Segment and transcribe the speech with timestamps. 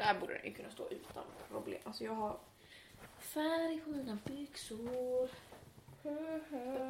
[0.00, 1.80] Där borde den ju kunna stå utan problem.
[1.84, 2.38] Alltså jag har
[3.18, 5.28] färg på mina byxor.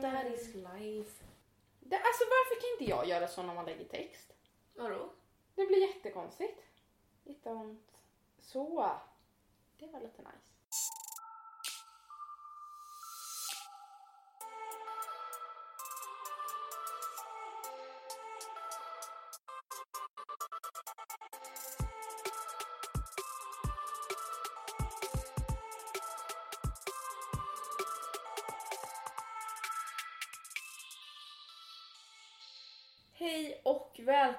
[0.01, 1.25] That is life.
[1.81, 4.33] Det, alltså varför kan inte jag göra så när man lägger text?
[4.75, 5.13] Vadå?
[5.55, 6.61] Det blir jättekonstigt.
[7.25, 7.93] Lite ont.
[8.39, 8.91] Så.
[9.79, 10.50] Det var lite nice.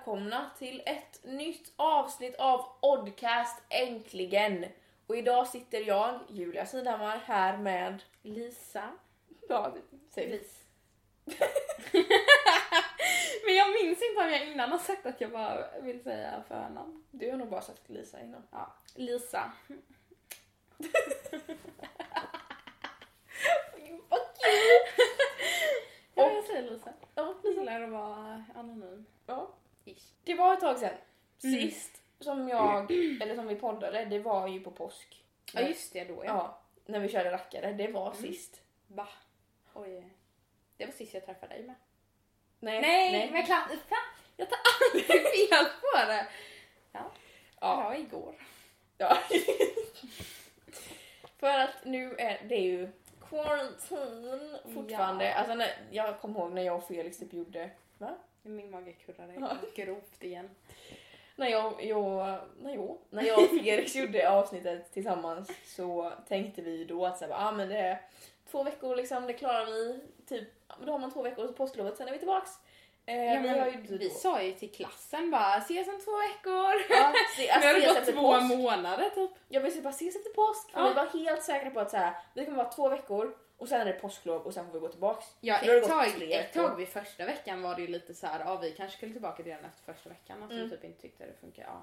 [0.05, 4.65] Välkomna till ett nytt avsnitt av Oddcast äntligen.
[5.07, 8.89] Och idag sitter jag, Julia Sidhammar, här med Lisa.
[9.49, 9.75] Ja,
[10.09, 10.63] säg Lis.
[13.45, 17.03] Men jag minns inte om jag innan har sagt att jag bara vill säga förnamn.
[17.11, 18.43] Du har nog bara sagt Lisa innan.
[18.51, 19.51] Ja, Lisa.
[26.15, 26.93] Ja, jag säger Lisa.
[27.15, 29.05] Ja, Jag gillar att vara anonym.
[29.25, 29.50] ja.
[29.85, 30.03] Ish.
[30.23, 30.93] Det var ett tag sedan.
[31.43, 31.61] Mm.
[31.61, 35.23] Sist som jag, eller som vi poddade, det var ju på påsk.
[35.53, 36.23] Ja just det, då ja.
[36.25, 37.73] Ja, när vi körde rackare.
[37.73, 38.21] Det var Mm.
[38.21, 38.61] sist.
[38.87, 39.07] Va?
[39.73, 40.09] Oj.
[40.77, 41.75] Det var sist jag träffade dig med.
[42.59, 43.67] Nej, Nej, men klart.
[43.67, 43.97] Fan,
[44.37, 45.05] jag tar alltid
[45.49, 46.27] fel på det.
[46.91, 47.11] Ja,
[47.61, 47.91] Ja.
[47.91, 48.35] ja igår.
[48.97, 49.17] Ja.
[51.39, 52.91] För att nu är det ju
[53.29, 55.25] quarantine fortfarande.
[55.25, 55.33] Ja.
[55.33, 58.15] Alltså när, jag kommer ihåg när jag och Felix typ gjorde, va?
[58.43, 59.57] Min mage kurrade Ja.
[59.75, 60.49] grovt igen.
[61.35, 66.85] När jag, jag, när jag, när jag och Felix gjorde avsnittet tillsammans så tänkte vi
[66.85, 68.01] då att så här, ah, men det är
[68.51, 69.99] två veckor liksom, det klarar vi.
[70.27, 72.51] Typ, ja, då har man två veckor på påsklovet, sen är vi tillbaks.
[73.05, 76.11] Eh, Ja, vi har men vi då- sa ju till klassen bara ses om två
[76.17, 76.73] veckor.
[76.89, 78.43] Ja, se, Vi alltså, hade ses gått två påsk.
[78.57, 79.31] månader typ.
[79.49, 80.69] Jag vill bara ses efter påsk.
[80.73, 80.87] Ja.
[80.87, 83.81] Vi var helt säkra på att så här, det kommer vara två veckor och sen
[83.81, 85.25] är det påsklov och sen får vi gå tillbaks.
[85.41, 88.39] Ja, Så ett tag, ett tag vid första veckan var det ju lite så här,
[88.39, 90.43] ja vi kanske skulle tillbaka redan efter första veckan.
[90.43, 90.63] Att Mm.
[90.63, 91.63] vi typ inte tyckte det funkar.
[91.63, 91.81] Ja.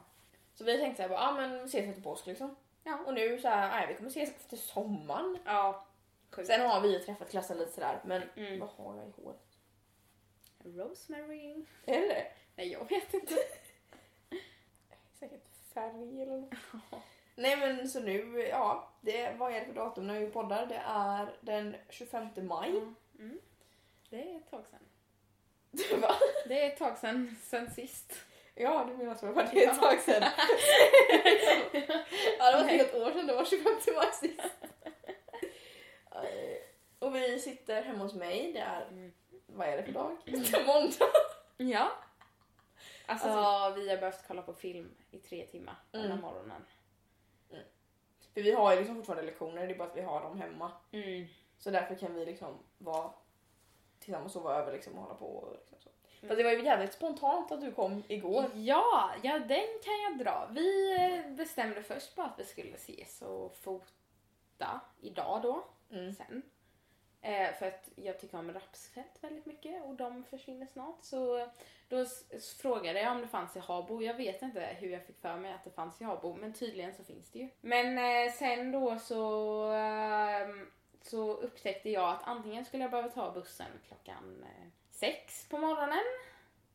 [0.55, 2.57] Så vi tänkte såhär, ja men vi ses efter påsk liksom.
[2.85, 2.99] Ja.
[3.07, 5.39] Och nu så här, nej vi kommer ses efter sommaren.
[5.45, 5.85] ja.
[6.31, 6.47] Sjukt.
[6.49, 8.59] Sen har vi träffat klassen lite sådär, men Mm.
[8.61, 9.41] vad har jag i håret?
[10.65, 11.65] Rosemary.
[11.87, 12.27] Är det?
[12.57, 13.35] Nej jag vet inte.
[15.21, 16.55] Säkert färg eller något.
[17.39, 20.67] Nej men så nu, ja, det, vad är det för datum när vi poddar?
[20.67, 22.71] Det är den 25 maj.
[23.19, 23.39] Mm.
[24.11, 24.81] Det är ett tag sedan.
[26.01, 26.15] Va?
[26.49, 28.13] Det är ett tag sedan, sen sist.
[28.55, 29.17] Ja, du menar.
[29.21, 30.23] Det var det ett tag sedan.
[32.39, 33.27] ja, det var ett helt år sedan.
[33.27, 34.41] Det var 25 maj sist.
[36.13, 36.59] Eh,
[36.99, 38.53] Och vi sitter hemma hos mig.
[38.53, 39.13] Det är, Mm.
[39.47, 40.17] vad är det för dag?
[40.25, 41.13] Det är måndag.
[41.57, 41.93] Ja.
[43.07, 46.21] Alltså, Alltså- vi har behövt kolla på film i tre timmar den här Mm.
[46.21, 46.65] morgonen.
[48.35, 50.73] För vi har ju liksom fortfarande lektioner, det är bara att vi har dem hemma.
[50.93, 51.27] Mm.
[51.59, 53.11] Så därför kan vi liksom vara
[53.99, 55.27] tillsammans och sova över liksom och hålla på.
[55.27, 55.89] Och liksom så.
[55.89, 56.29] Mm.
[56.29, 58.45] Fast det var ju jävligt spontant att du kom igår.
[58.55, 60.49] Ja, ja den kan jag dra.
[60.53, 66.13] Vi bestämde först bara att vi skulle ses och fota idag då, Mm.
[66.15, 66.43] sen.
[67.29, 70.99] Eh, för att jag tycker om rapsfett väldigt mycket och de försvinner snart.
[71.01, 71.49] Så
[71.89, 72.07] då
[72.63, 74.03] frågade jag om det fanns i Habo.
[74.03, 76.95] Jag vet inte hur jag fick för mig att det fanns i Habo, men tydligen
[76.95, 77.49] så finns det ju.
[77.61, 80.71] Men eh, sen då så, ehm,
[81.03, 86.05] så upptäckte jag att antingen skulle jag behöva ta bussen klockan eh, sex på morgonen.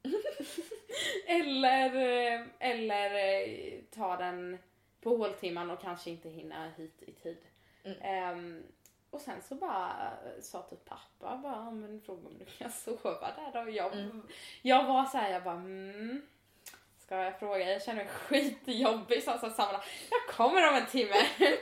[1.27, 4.57] eller, eh, eller eh, ta den
[5.01, 7.37] på håltimman och kanske inte hinna hit i tid.
[7.83, 7.97] Mm.
[8.01, 8.63] Ehm,
[9.13, 12.71] och sen så bara eh, sa typ pappa bara, "Ja, men fråga om du kan
[12.85, 13.69] sova där då.
[13.71, 14.27] Jag, Mm.
[14.61, 16.21] jag var så här, jag bara mm,
[16.99, 17.71] Ska jag fråga?
[17.71, 19.81] Jag känner mig skitjobbig som så samma
[20.11, 21.15] Jag kommer om en timme.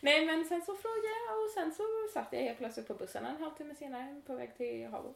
[0.00, 3.26] Nej men sen så frågade jag och sen så satt jag helt plötsligt på bussen
[3.26, 5.14] en halvtimme senare på väg till Habo.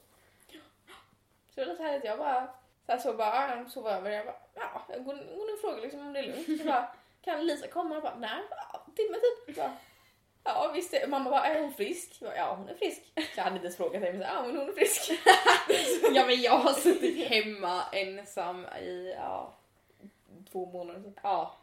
[1.55, 2.05] Så det var lite härligt.
[2.05, 2.47] Jag bara
[2.87, 4.11] så, här, så bara, ja, jag sov över.
[4.11, 6.61] Jag bara, ja, jag går, går och frågar liksom om det är lugnt.
[6.61, 7.95] Så bara, kan Lisa komma?
[7.95, 8.43] Jag bara, nej,
[8.97, 9.17] timme
[9.47, 9.57] typ.
[9.57, 9.71] Så,
[10.45, 10.95] ja visst.
[11.09, 12.17] Mamma bara, är hon frisk?
[12.21, 13.13] Jag bara, ja hon är frisk.
[13.37, 15.11] Jag hade inte ens frågat henne, men ja men hon är frisk.
[16.15, 19.55] Ja men jag har suttit hemma ensam i, ja,
[20.53, 21.19] Två månader typ.
[21.23, 21.55] ja.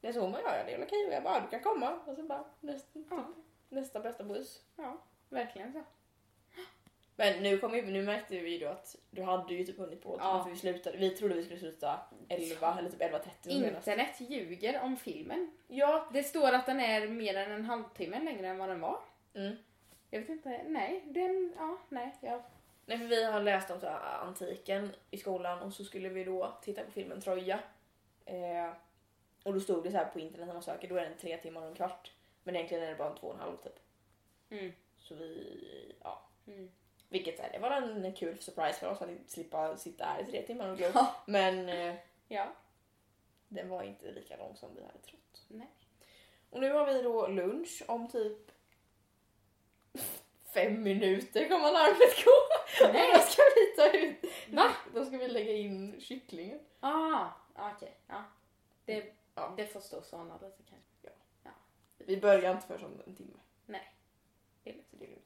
[0.00, 1.06] Jag så hon bara, ja det är okej.
[1.06, 1.90] Och jag bara, du kan komma.
[2.06, 3.24] Och så bara, nästa, typ, Ja.
[3.68, 4.60] nästa bästa buss.
[4.76, 4.96] Ja,
[5.28, 5.82] verkligen så.
[7.20, 10.02] Men nu, kom ju, nu märkte vi ju då att du hade ju typ hunnit
[10.02, 10.44] på Ja.
[10.44, 10.98] för vi slutade.
[10.98, 13.88] Vi trodde vi skulle sluta 11 eller typ 11.30 senast.
[13.88, 15.50] Internet ljuger om filmen.
[15.68, 16.08] Ja.
[16.12, 18.98] Det står att den är mer än en halvtimme längre än vad den var.
[19.34, 19.56] Mm.
[20.10, 22.42] Jag vet inte, nej, den, ja, nej, jag
[22.86, 26.58] Nej för vi har läst om så antiken i skolan och så skulle vi då
[26.62, 27.60] titta på filmen Troja.
[28.24, 28.70] Eh,
[29.42, 31.18] och Och då stod det så här på internet när man söker, då är den
[31.18, 32.12] tre timmar och en kvart.
[32.42, 33.78] Men egentligen är det bara en två och en halv typ.
[34.50, 34.72] Mm.
[34.98, 36.22] Så vi, ja.
[36.46, 36.70] Mm.
[37.12, 40.30] Vilket så här, det var en kul surprise för oss att slippa sitta här i
[40.30, 40.86] tre timmar och glo.
[40.94, 41.14] Ja.
[41.26, 41.94] Men eh,
[42.28, 42.52] Ja.
[43.48, 45.44] den var inte lika lång som vi hade trott.
[45.48, 45.70] Nej.
[46.50, 48.50] Och nu har vi då lunch om typ
[50.54, 52.92] fem minuter kommer larmet gå.
[52.92, 53.12] Nej.
[53.14, 54.70] Då ska vi ta ut, Va?
[54.94, 56.60] då ska vi lägga in kycklingen.
[56.80, 57.94] Ah, okej.
[58.06, 58.24] Ja.
[58.84, 59.54] Det, Ja.
[59.56, 60.86] det får stå såna lite kanske.
[61.98, 63.38] Vi börjar inte förrän om en timme.
[63.66, 63.94] Nej.
[64.62, 65.24] Det är lite Så det är lugnt.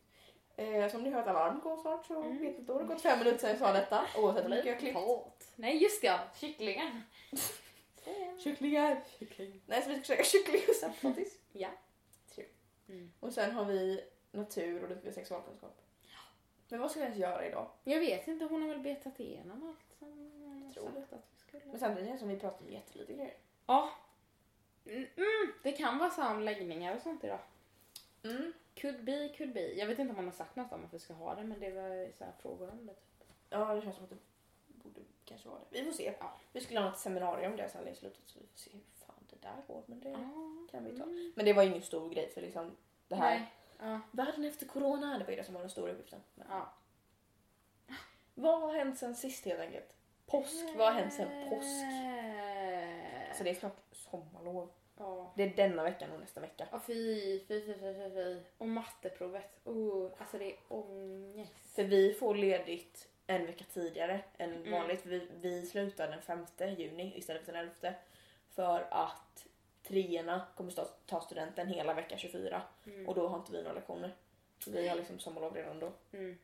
[0.57, 2.39] Eh, som ni hört alarm går snart så Mm.
[2.39, 4.05] vet inte, då har det gått fem minuter sedan jag sa detta.
[4.17, 5.53] Oavsett hur mycket jag klippt.
[5.57, 6.19] Nej just det, ja.
[6.35, 7.03] Kycklingen.
[8.39, 9.05] Kycklingar!
[9.67, 11.39] Nej så vi ska käka kyckling och sötpotatis.
[11.53, 11.69] Ja.
[12.89, 13.13] Mm.
[13.21, 15.81] Och sen har vi natur och lite sexualkunskap.
[16.69, 17.71] Men vad ska vi ens göra idag?
[17.85, 21.63] Jag vet inte, hon har väl betat igenom allt som Tror sagt att vi skulle.
[21.65, 23.35] Men samtidigt känns det som vi pratar om jättelite grejer.
[23.67, 23.91] Ja.
[24.87, 27.39] Mm, mm, det kan vara så om läggningar och sånt idag.
[28.25, 28.53] Mm.
[28.85, 29.61] Could be, could be.
[29.73, 31.61] Jag vet inte om hon har sagt något om att vi ska ha det men
[31.61, 32.93] det var så här frågor om det.
[32.95, 33.29] Typ.
[33.51, 34.17] Ja det känns som att det
[34.69, 35.79] borde kanske vara det.
[35.79, 36.15] Vi får se.
[36.21, 36.37] Ja.
[36.53, 38.81] Vi skulle ha ett seminarium om det sen i slutet så vi får se hur
[39.07, 39.83] fan det där går.
[39.87, 41.03] Men det Ah, kan vi ta.
[41.05, 41.33] mm.
[41.37, 42.77] Men det var ingen stor grej för liksom
[43.09, 43.39] det här.
[43.39, 43.53] Nej.
[43.79, 44.01] Ja.
[44.13, 46.21] Världen efter corona, det var ju det som var den stora uppgiften.
[46.35, 46.73] Men ja.
[48.35, 49.97] Vad har hänt sen sist helt enkelt?
[50.27, 51.83] Påsk, vad har hänt sen påsk?
[51.83, 54.71] Eh, Alltså det är snart sommarlov.
[54.99, 55.33] Ja.
[55.37, 56.67] Det är denna veckan och nästa vecka.
[56.73, 58.41] Ja, fy, fy, fy, fy, fy.
[58.59, 59.61] Och matteprovet.
[59.65, 61.75] Oh, alltså det är ångest.
[61.75, 64.73] För vi får ledigt en vecka tidigare än Mm.
[64.73, 65.07] vanligt.
[65.07, 66.47] Vi, vi slutar den 5
[66.77, 67.95] juni istället för den 11.
[68.51, 69.47] För att
[69.83, 70.73] treorna kommer
[71.07, 73.09] ta studenten hela vecka 24 Mm.
[73.09, 74.15] och då har inte vi några lektioner.
[74.59, 75.93] Så vi har liksom sommarlov redan då.
[76.13, 76.39] Mm.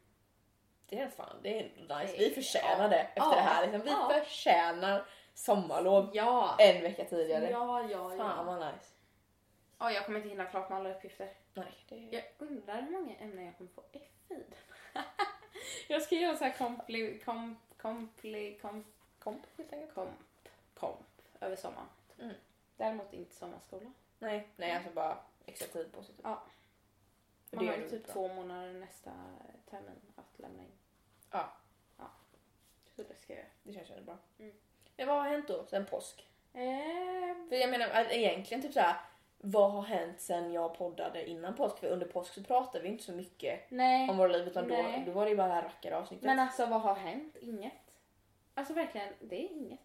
[0.86, 1.62] Det är fan, det är
[2.02, 2.14] nice.
[2.18, 3.34] Vi förtjänar det efter Ja.
[3.34, 3.62] det här.
[3.66, 3.80] Liksom.
[3.80, 4.12] Vi Ja.
[4.24, 5.06] förtjänar
[5.40, 6.56] sommarlov Ja!
[6.58, 7.50] en vecka tidigare.
[7.50, 8.94] Ja, ja, Fan vad nice.
[9.78, 11.32] Ja, jag kommer inte hinna klart med alla uppgifter.
[11.54, 12.14] Nej, det är...
[12.14, 14.44] Jag undrar hur många ämnen jag kommer få F i.
[15.88, 18.86] jag ska göra så här kompli, komp, kompli, komp,
[19.18, 19.94] komp enkelt.
[19.94, 21.88] komp, komp över sommaren.
[22.18, 22.34] Mm.
[22.76, 23.92] Däremot inte sommarskola.
[24.18, 26.14] Nej, nej alltså bara extra tid på sig.
[26.14, 26.24] Typ.
[26.24, 26.42] Ja.
[27.50, 28.12] Man har ju typ bra.
[28.12, 29.10] två månader nästa
[29.70, 30.72] termin att lämna in.
[31.30, 31.52] Ja.
[31.98, 32.10] ja.
[32.96, 33.46] Så det ska jag.
[33.62, 34.18] Det känns väldigt bra.
[34.38, 34.54] Mm.
[35.00, 36.26] Men vad har hänt då sen påsk?
[36.54, 38.94] Eh, För jag menar egentligen typ såhär,
[39.38, 41.78] vad har hänt sen jag poddade innan påsk?
[41.78, 44.10] För under påsk så pratade vi inte så mycket nej.
[44.10, 45.02] om våra liv utan då, Nej.
[45.06, 46.26] då var det ju bara det här rackaravsnittet.
[46.26, 47.36] Men alltså vad har hänt?
[47.40, 47.72] Inget.
[48.54, 49.80] Alltså verkligen, det är inget.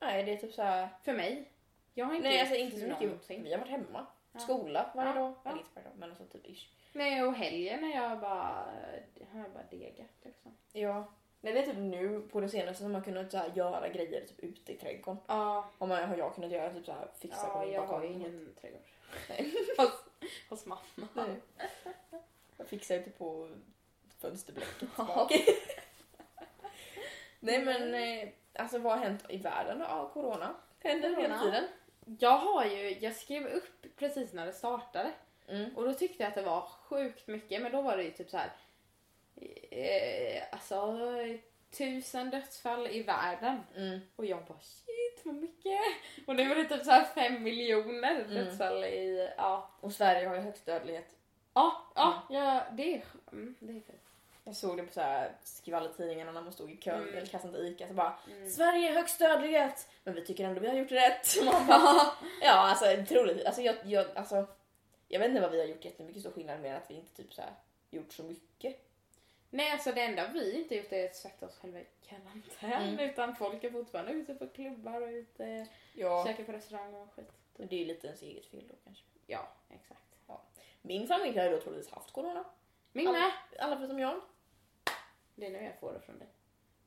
[0.00, 1.48] Nej det är typ såhär, För mig.
[1.94, 3.02] Jag har inte nej gjort alltså inte så mycket.
[3.02, 3.42] någonting.
[3.42, 4.06] Vi har varit hemma.
[4.32, 4.38] Ja.
[4.40, 5.14] Skola varje Ja.
[5.14, 5.34] dag.
[5.44, 5.50] Ja.
[5.50, 6.68] Eller inte varje dag men alltså typ ish.
[6.92, 8.64] Nej och helgen när jag bara,
[9.32, 10.56] har jag bara degat liksom.
[10.72, 11.04] Ja.
[11.44, 14.20] Nej, det är typ nu på det senaste som man kunnat så här, göra grejer
[14.26, 15.20] typ ute i trädgården.
[15.26, 17.80] Ja, Har, man, har jag kunnat göra typ så här, fixa på ja min jag
[17.80, 18.08] har balkong.
[18.08, 18.80] ju ingen trädgård.
[19.28, 19.52] Nej.
[19.78, 19.92] hos,
[20.48, 20.80] hos mamma.
[21.14, 21.40] Nej.
[22.56, 23.48] Jag fixar ju typ på
[24.20, 25.28] fönsterblecket Ja.
[27.40, 29.84] Nej men eh, alltså vad har hänt i världen då?
[29.88, 30.54] Ja, corona.
[30.78, 31.64] Händer hela tiden.
[32.18, 35.12] Jag har ju, jag skrev upp precis när det startade
[35.48, 35.76] Mm.
[35.76, 38.30] och då tyckte jag att det var sjukt mycket men då var det ju typ
[38.30, 38.52] så här.
[39.70, 40.96] Eh, alltså
[41.70, 43.60] tusen dödsfall i världen.
[43.76, 44.00] Mm.
[44.16, 45.80] Och jag bara shit vad mycket.
[46.26, 48.34] Och nu var det typ så här fem miljoner Mm.
[48.34, 49.70] dödsfall i, ja.
[49.80, 51.16] Och Sverige har ju högst dödlighet.
[51.54, 53.02] Ja, ja, ja det är,
[53.32, 53.98] mm, det är fint.
[54.44, 57.16] Jag såg det på så här skvallertidningarna när man stod i kön Mm.
[57.16, 58.50] eller kassan till Ica så bara Mm.
[58.50, 61.26] Sverige är högst dödlighet men vi tycker ändå vi har gjort rätt.
[61.44, 62.06] Man bara,
[62.42, 63.46] ja alltså troligt.
[63.46, 64.46] Alltså jag, jag, alltså,
[65.08, 67.34] jag vet inte vad vi har gjort jättemycket stor skillnad med att vi inte typ
[67.34, 67.50] så här
[67.90, 68.88] gjort så mycket.
[69.54, 73.10] Nej alltså det enda vi inte gjort är att sätta oss själva i karantän Mm.
[73.10, 76.24] utan folk är fortfarande ute på klubbar och ute Ja.
[76.26, 77.32] käkar på restaurang och skit.
[77.56, 79.04] Men det är ju lite ens eget fel då kanske.
[79.26, 79.98] Ja, exakt.
[80.82, 82.44] Min familj har ju då troligtvis haft corona.
[82.92, 83.32] Min Alla- med.
[83.58, 84.20] Alla förutom jag.
[85.34, 86.28] Det är nu jag får det från dig.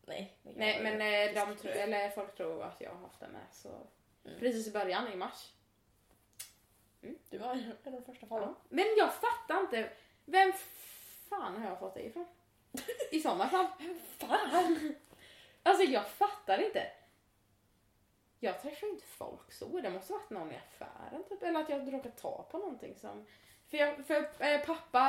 [0.05, 0.37] Nej.
[0.43, 3.69] Nej men eh, de tro, eller folk tror att jag har haft det med så
[4.25, 4.39] Mm.
[4.39, 5.51] precis i början i mars.
[7.29, 8.55] Du var en av de första fallen.
[8.69, 9.89] Men jag fattar inte.
[10.25, 10.53] Vem
[11.29, 12.25] fan har jag fått det ifrån?
[13.11, 13.67] I sådana fall.
[14.17, 14.95] Fan!
[15.63, 16.87] Alltså jag fattar inte.
[18.39, 19.81] Jag träffar inte folk så.
[19.81, 21.43] Det måste varit någon i affären typ.
[21.43, 23.25] Eller att jag råkat ta på någonting som...
[23.69, 24.99] För, jag, för eh, pappa...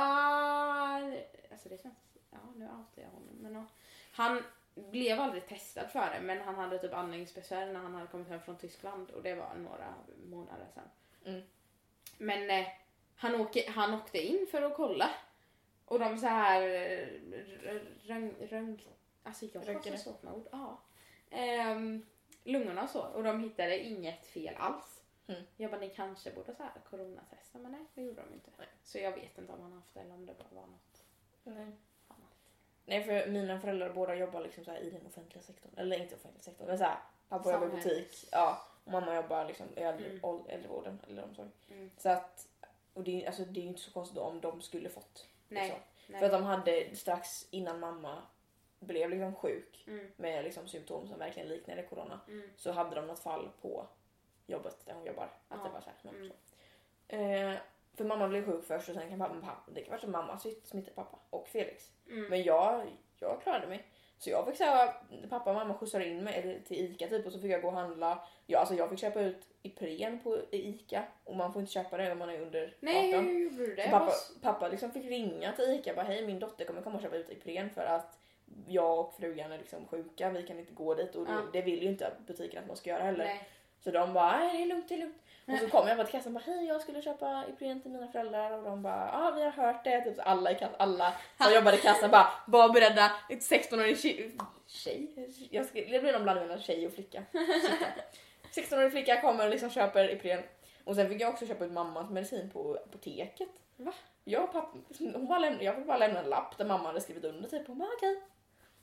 [1.50, 1.94] Alltså det känns...
[2.30, 3.36] Ja nu outar jag honom.
[3.40, 3.64] Men ja.
[4.12, 4.42] Han
[4.74, 8.40] blev aldrig testad för det men han hade typ andningsbesvär när han hade kommit hem
[8.40, 9.94] från Tyskland och det var några
[10.24, 10.90] månader sedan.
[11.24, 11.42] Mm.
[12.18, 12.66] Men eh,
[13.16, 15.10] han, åker, han åkte in för att kolla.
[15.86, 17.08] Och de så här eh,
[18.02, 18.82] röng, röng,
[19.22, 20.48] alltså jag har så med ord.
[20.52, 20.78] Ja.
[21.30, 22.06] Ehm,
[22.44, 25.02] lungorna och så och de hittade inget fel alls.
[25.26, 25.42] Mm.
[25.56, 28.50] Jag bara, ni kanske borde så här coronatesta, men nej, det gjorde de inte.
[28.58, 28.66] Nej.
[28.82, 31.02] Så jag vet inte om han haft det eller om det bara var något
[31.44, 31.72] Nej.
[32.08, 32.36] annat.
[32.84, 35.72] Nej för mina föräldrar båda jobbar liksom så i den offentliga sektorn.
[35.76, 38.28] Eller inte offentliga sektorn men så här, pappa jobbar i butik.
[38.32, 40.40] Ja, och mamma jobbar liksom i äldre, Mm.
[40.48, 41.48] äldrevården eller omsorg.
[41.70, 41.90] Mm.
[41.98, 42.48] Så att,
[42.94, 45.28] och det, är- alltså, det är ju inte så konstigt om de skulle fått.
[45.48, 45.82] Nej.
[46.06, 46.18] Nej.
[46.20, 48.22] För att de hade strax innan mamma
[48.80, 53.06] blev liksom sjuk Mm, med liksom symptom som verkligen liknade corona mm, så hade de
[53.06, 53.86] något fall på
[54.46, 55.30] jobbet där hon jobbar.
[55.48, 56.28] Att det var så här, Mm.
[56.28, 56.34] så.
[57.16, 57.54] Eh,
[57.94, 60.38] för mamma blev sjuk först och sen kan pappa, pappa det kan vara så mamma
[60.38, 61.92] smittade pappa och Felix.
[62.08, 62.24] mm.
[62.24, 62.86] Men jag,
[63.18, 63.86] jag klarade mig.
[64.18, 64.94] Så jag fick säga
[65.28, 67.68] pappa och mamma skjutsade in mig eller till Ica typ och så fick jag gå
[67.68, 68.18] och handla.
[68.46, 71.96] Jag, alltså jag fick köpa ut Ipren på i Ica och man får inte köpa
[71.96, 73.26] det om man är under Nej, 18.
[73.26, 73.84] hur gjorde du det?
[73.84, 76.96] Så pappa, pappa liksom fick ringa till Ica och bara hej min dotter kommer komma
[76.96, 78.18] och köpa ut Ipren för att
[78.68, 81.40] jag och frugan är liksom sjuka, vi kan inte gå dit och Ja.
[81.52, 83.24] det vill ju inte butiken att man ska göra heller.
[83.24, 83.48] Nej.
[83.80, 85.22] Så de bara nej det är lugnt, det är lugnt.
[85.46, 87.90] Och så kom jag bara till kassan och bara hej jag skulle köpa Ipren till
[87.90, 90.00] mina föräldrar och de bara ja ah, vi har hört det.
[90.00, 91.12] Typ så alla i kassan, alla
[91.42, 93.12] som jobbade i kassan bara var beredda.
[93.28, 94.32] Ett 16-årig tjej,
[94.66, 95.30] tjej?
[95.50, 97.22] Jag ska, det blir någon blandning mellan tjej och flicka.
[98.54, 100.42] 16-årig flicka kommer och liksom köper Ipren.
[100.84, 103.48] Och sen fick jag också köpa ut mammas medicin på apoteket.
[103.76, 103.92] Va?
[104.24, 107.00] Jag, och pappa, hon bara lämna, jag fick bara lämna en lapp där mamma hade
[107.00, 108.22] skrivit under typ och bara okej.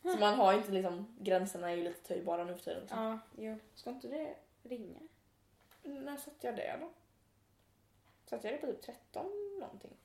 [0.01, 2.81] Så man har ju inte liksom, gränserna är ju lite töjbara nu för tiden.
[2.81, 3.03] Liksom.
[3.03, 3.59] Ja, jo.
[3.75, 4.99] Ska inte det Ringa.
[5.83, 6.89] När satte jag det då?
[8.25, 9.25] Satte jag det på typ 13
[9.59, 9.97] någonting?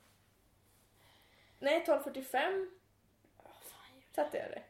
[1.59, 2.69] Nej, 12.45
[3.37, 4.63] Vad fan gör satte jag det.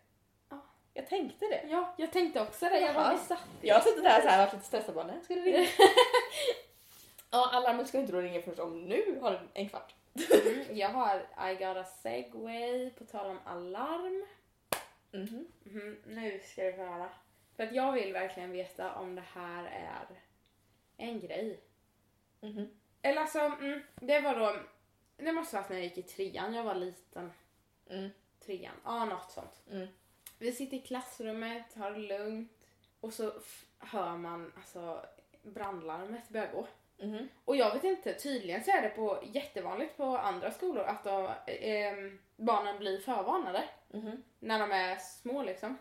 [0.50, 0.62] Ja.
[0.94, 1.64] Jag tänkte det.
[1.70, 2.80] Ja, jag tänkte också det.
[2.80, 5.60] Jag bara, satt Jag har suttit här varit lite stressad bara, nej ska det ringa?
[7.32, 9.96] ja, alarmet ska inte då ringa först om nu har det en kvart.
[10.34, 11.18] Mm, jag har
[11.52, 14.26] I got a segway på tal om alarm.
[15.12, 15.48] Mhm.
[15.64, 17.10] Mhm, nu ska du få höra.
[17.56, 20.06] För att jag vill verkligen veta om det här är
[21.00, 21.60] en grej.
[22.42, 22.70] Mhm.
[23.02, 24.56] Eller alltså, mm, det var då...
[25.18, 27.32] Det måste varit när jag gick i trean, jag var liten.
[27.90, 28.10] Mm.
[28.46, 29.62] Trean, ja något sånt.
[29.72, 29.88] Mm.
[30.40, 32.52] Vi sitter i klassrummet, har det lugnt.
[33.02, 33.34] Och så
[33.80, 35.06] hör man alltså
[35.42, 36.68] brandlarmet börja gå.
[36.98, 37.30] Mhm.
[37.46, 41.30] Och jag vet inte, tydligen så är det på, jättevanligt på andra skolor att de,
[41.48, 44.24] ehm, barnen blir förvarnade Mhm.
[44.40, 45.78] när de är små liksom.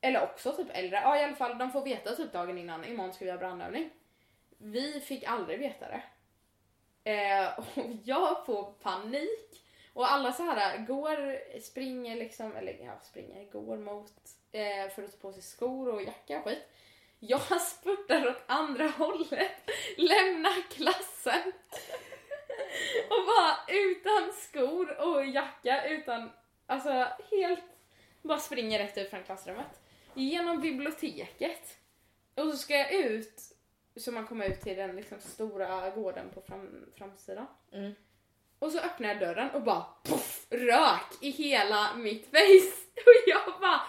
[0.00, 0.96] Eller också typ äldre.
[1.00, 3.90] Ja i alla fall, de får veta typ dagen innan, imorgon ska vi ha brandövning.
[4.58, 6.02] Vi fick aldrig veta det.
[7.10, 7.66] Eh, och
[8.04, 9.64] jag får panik.
[9.92, 14.12] Och alla så här går, springer liksom, eller ja springer, går mot
[14.52, 16.68] eh, för att ta på sig skor och jacka och skit.
[17.18, 21.52] Jag spurtar åt andra hållet, lämnar klassen
[23.10, 26.30] och bara utan skor och jacka, utan,
[26.66, 27.64] alltså helt,
[28.22, 29.80] bara springer rätt ut från klassrummet.
[30.14, 31.78] Genom biblioteket.
[32.34, 33.47] Och så ska jag ut,
[33.98, 37.46] så man kommer ut till den liksom stora gården på fram, framsidan.
[37.72, 37.92] Mm.
[38.58, 42.72] Och så öppnar jag dörren och bara poff, rök i hela mitt face.
[43.06, 43.80] Och jag bara,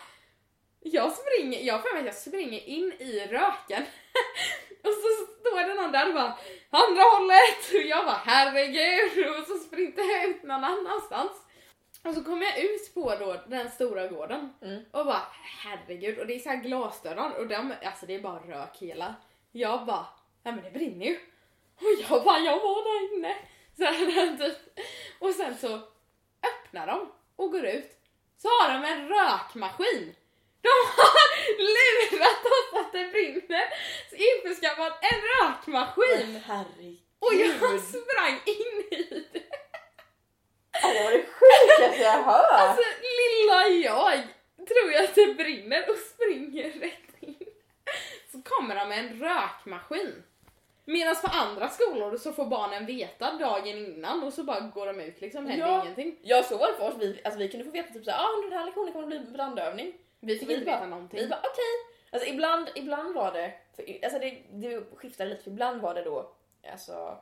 [0.79, 3.83] jag springer, jag får mig att jag springer in i röken.
[4.83, 6.37] och så står det någon där och bara,
[6.69, 7.73] andra hållet!
[7.73, 9.27] Och jag bara, herregud!
[9.39, 11.31] Och så sprintar jag ut någon annanstans.
[12.03, 14.83] Och så kommer jag ut på då den stora gården Mm.
[14.91, 15.21] och bara
[15.63, 19.15] herregud och det är så här glasdörrar och de, alltså det är bara rök hela.
[19.51, 20.05] Jag bara,
[20.43, 21.19] ja men det brinner ju.
[21.75, 23.35] Och jag bara, jag var där inne.
[23.77, 24.57] Så här, typ.
[25.19, 25.81] Och sen så
[26.43, 27.91] öppnar de och går ut.
[28.37, 30.15] Så har de en rökmaskin.
[30.61, 31.19] De har
[31.75, 33.63] lurat oss att det brinner.
[34.09, 36.41] Så införskaffat en rökmaskin.
[36.45, 36.99] Herregud.
[37.19, 39.03] Och jag sprang in i
[39.33, 39.43] det.
[40.81, 42.51] Ja, det var det sjukaste jag hört.
[42.51, 44.23] Alltså lilla jag
[44.67, 47.08] tror jag att det brinner och springer rätt.
[48.31, 50.23] Så kommer de med en rökmaskin.
[50.85, 54.99] Medan på andra skolor så får barnen veta dagen innan och så bara går de
[55.01, 55.81] ut liksom, händer Ja.
[55.83, 56.15] ingenting.
[56.21, 58.35] Ja så var det för oss, vi, alltså, vi kunde få veta typ såhär, ah,
[58.37, 59.93] under den här lektionen kommer det bli brandövning.
[60.19, 61.19] Vi fick inte bara- veta någonting.
[61.19, 61.95] Vi bara okej.
[62.11, 66.01] Alltså ibland, ibland var det, för, alltså det, det skiftade lite för ibland var det
[66.03, 66.31] då
[66.71, 67.17] alltså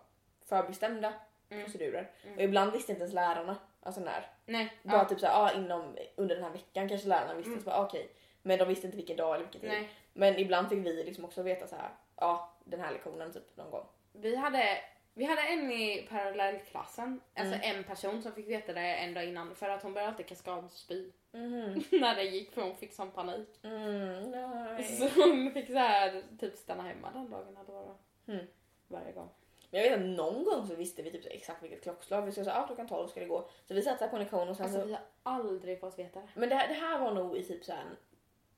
[0.50, 1.14] förbestämda
[1.50, 1.64] Mm.
[1.64, 2.12] procedurer.
[2.24, 2.38] Mm.
[2.38, 4.28] Och ibland visste inte ens lärarna, alltså när.
[4.46, 4.74] Nej.
[4.84, 5.06] Bara Ja.
[5.06, 7.60] typ såhär, ah, inom, under den här veckan kanske lärarna visste, Mm.
[7.64, 8.10] så bara, okej.
[8.48, 9.70] Men de visste inte vilken dag eller vilken tid.
[9.70, 9.90] Nej.
[10.14, 13.72] Men ibland fick vi liksom också veta så här, ja den här lektionen typ någon
[13.72, 13.86] gång.
[14.14, 14.78] Vi hade,
[15.14, 17.78] vi hade en i parallellklassen, alltså Mm.
[17.78, 21.12] en person som fick veta det en dag innan för att hon började alltid kaskadspy
[21.32, 21.84] Mhm.
[21.92, 23.60] när det gick för hon fick sån panik.
[23.64, 24.84] Mm, nej.
[24.84, 27.96] Så hon fick så här, typ stanna hemma den dagen eller vad.
[28.28, 28.46] Mm.
[28.88, 29.30] Varje gång.
[29.72, 32.46] Men jag vet att någon gång så visste vi typ exakt vilket klockslag vi skulle
[32.46, 33.50] säga, ah, klockan 12 ska det gå.
[33.68, 36.20] Så vi satt på en lektion och sen Alltså så vi har aldrig fått veta
[36.20, 36.28] det.
[36.36, 37.86] Men det, här- det här var nog i typ så här,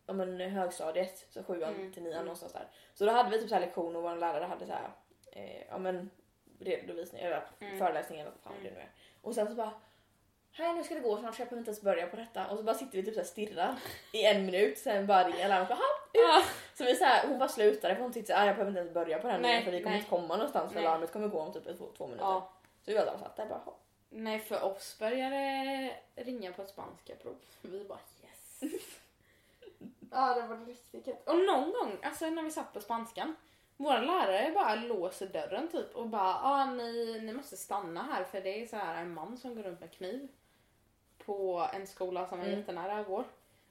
[0.10, 2.26] om en högstadiet, så sjuan Mm, till nian mm.
[2.26, 2.68] någonstans där.
[2.94, 4.90] Så då hade vi typ så här lektion och vår lärare hade så här,
[5.32, 6.10] eh, ja men
[6.60, 7.78] redovisning eller Mm.
[7.80, 8.90] föreläsning eller vad fan det nu är.
[9.22, 9.72] Och sen så bara
[10.52, 12.48] Hej nu ska det gå snart så jag behöver inte ens börja på detta.
[12.48, 13.76] Och så bara sitter vi typ så här stirrar
[14.14, 16.44] i en minut sen bara ringer larmet och bara "Ha, Ja.
[16.78, 18.94] Så vi så här, hon bara slutade för hon tyckte att jag behöver inte ens
[18.94, 19.98] börja på den Nej, för vi kommer nej.
[20.00, 20.84] inte komma någonstans för Nej.
[20.90, 22.26] larmet kommer gå om typ två, två minuter.
[22.26, 22.52] ja.
[22.86, 23.62] Så vi alla satt där bara.
[24.10, 27.36] Nej, för oss började ringa på ett spanska prov.
[27.62, 28.74] Vi bara yes.
[30.12, 31.16] ja, det var riktigt kul.
[31.26, 33.36] Och någon gång, alltså när vi satt på spanskan,
[33.78, 38.42] våra lärare bara låser dörren typ och bara ah, ni, ni måste stanna här för
[38.42, 40.28] det är så här en man som går runt med kniv
[41.26, 42.60] på en skola som är Mm.
[42.60, 43.24] jättenära vår.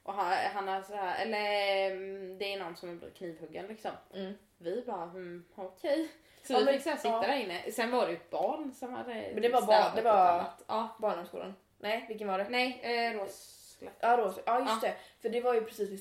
[0.03, 3.67] Och han, han har så här, eller mm, det är någon som har blivit knivhuggen
[3.67, 3.91] liksom.
[4.13, 4.33] Mm.
[4.57, 6.11] Vi bara hmm, okej.
[6.43, 7.21] Så Ja, vi fick så här sitta ja.
[7.21, 7.71] där inne.
[7.71, 10.45] Sen var det ju ett barn som hade Men det var barn- städat det var-.
[10.67, 10.89] Ja.
[10.99, 11.55] Barnhemsskolan.
[11.79, 12.49] Nej, vilken var det?
[12.49, 13.93] Nej, eh, Råslätt.
[13.99, 14.89] Ja, Ros- ja just Ja.
[14.89, 14.95] det.
[15.21, 15.99] För det var ju precis vid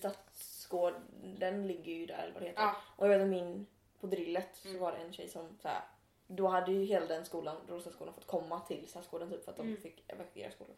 [0.68, 1.00] Stadsgården,
[1.38, 2.62] den ligger ju där eller vad det heter.
[2.62, 2.76] Ja.
[2.96, 3.66] Och jag vet att min,
[4.00, 4.76] på drillet Mm.
[4.76, 5.80] så var det en tjej som så här,
[6.26, 9.66] då hade ju hela den skolan, Roslagsskolan fått komma till Stadsgården typ för att de
[9.66, 9.80] Mm.
[9.80, 10.76] fick evakuera skolan.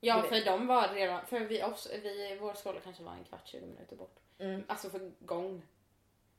[0.00, 3.24] Ja, Det för de var redan, för vi, oss, vi, vår skola kanske var en
[3.24, 4.16] kvart, 20 minuter bort.
[4.38, 4.64] Mm.
[4.68, 5.62] Alltså för gång.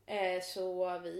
[0.05, 1.11] Eh, så vi,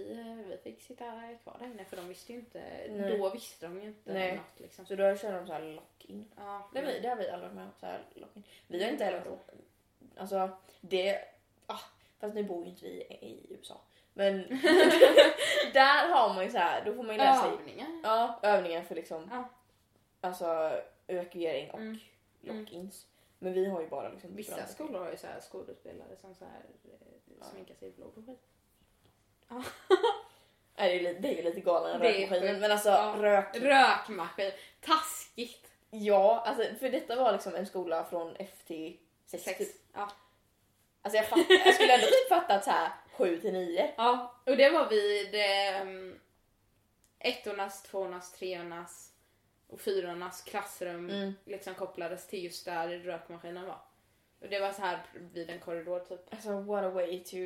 [0.48, 3.18] vi fick sitta kvar där inne för de visste ju inte, Nej.
[3.18, 4.36] då visste de ju inte Nej.
[4.36, 4.86] något liksom.
[4.86, 6.32] Så då körde de så här lock-in.
[6.36, 7.68] Ja, Det, vi, det har vi aldrig varit med.
[7.80, 8.42] Så här lock-in.
[8.66, 9.50] Vi har inte heller varit
[10.16, 11.18] Alltså det,
[11.66, 11.78] ah,
[12.20, 13.80] fast nu bor ju inte vi i, i USA.
[14.12, 14.38] Men
[15.72, 17.88] där har man ju så här, då får man ju lära sig Övningar.
[18.02, 19.48] Ja, övningar för liksom Ja.
[20.20, 20.72] alltså
[21.06, 21.98] evakuering och Mm.
[22.40, 23.06] lock-ins.
[23.38, 26.44] Men vi har ju bara liksom Vissa skolor har ju så här skådespelare som så
[26.44, 26.64] här,
[27.40, 28.40] eh, sminkar sig i blod och skit.
[30.78, 32.60] Nej, det, är lite, det är ju lite galen än rökmaskinen.
[32.60, 33.14] Men alltså Ja.
[33.18, 33.56] rök.
[33.56, 34.50] Rökmaskin.
[34.80, 35.70] Taskigt.
[35.90, 38.70] Ja, alltså för detta var liksom en skola från FT
[39.26, 39.58] 6 Sex.
[39.58, 39.68] typ.
[39.92, 40.10] Ja.
[41.02, 43.94] Alltså jag, fatt, jag skulle ändå typ fatta att så här 7 till 9.
[43.96, 45.34] ja, och det var vid
[45.82, 46.20] um,
[47.18, 49.12] ettornas, tvåornas, treornas
[49.68, 51.34] och fyrornas klassrum Mm.
[51.44, 53.80] liksom kopplades till just där rökmaskinen var.
[54.40, 56.32] Och det var så här vid en korridor typ.
[56.34, 57.36] Alltså what a way to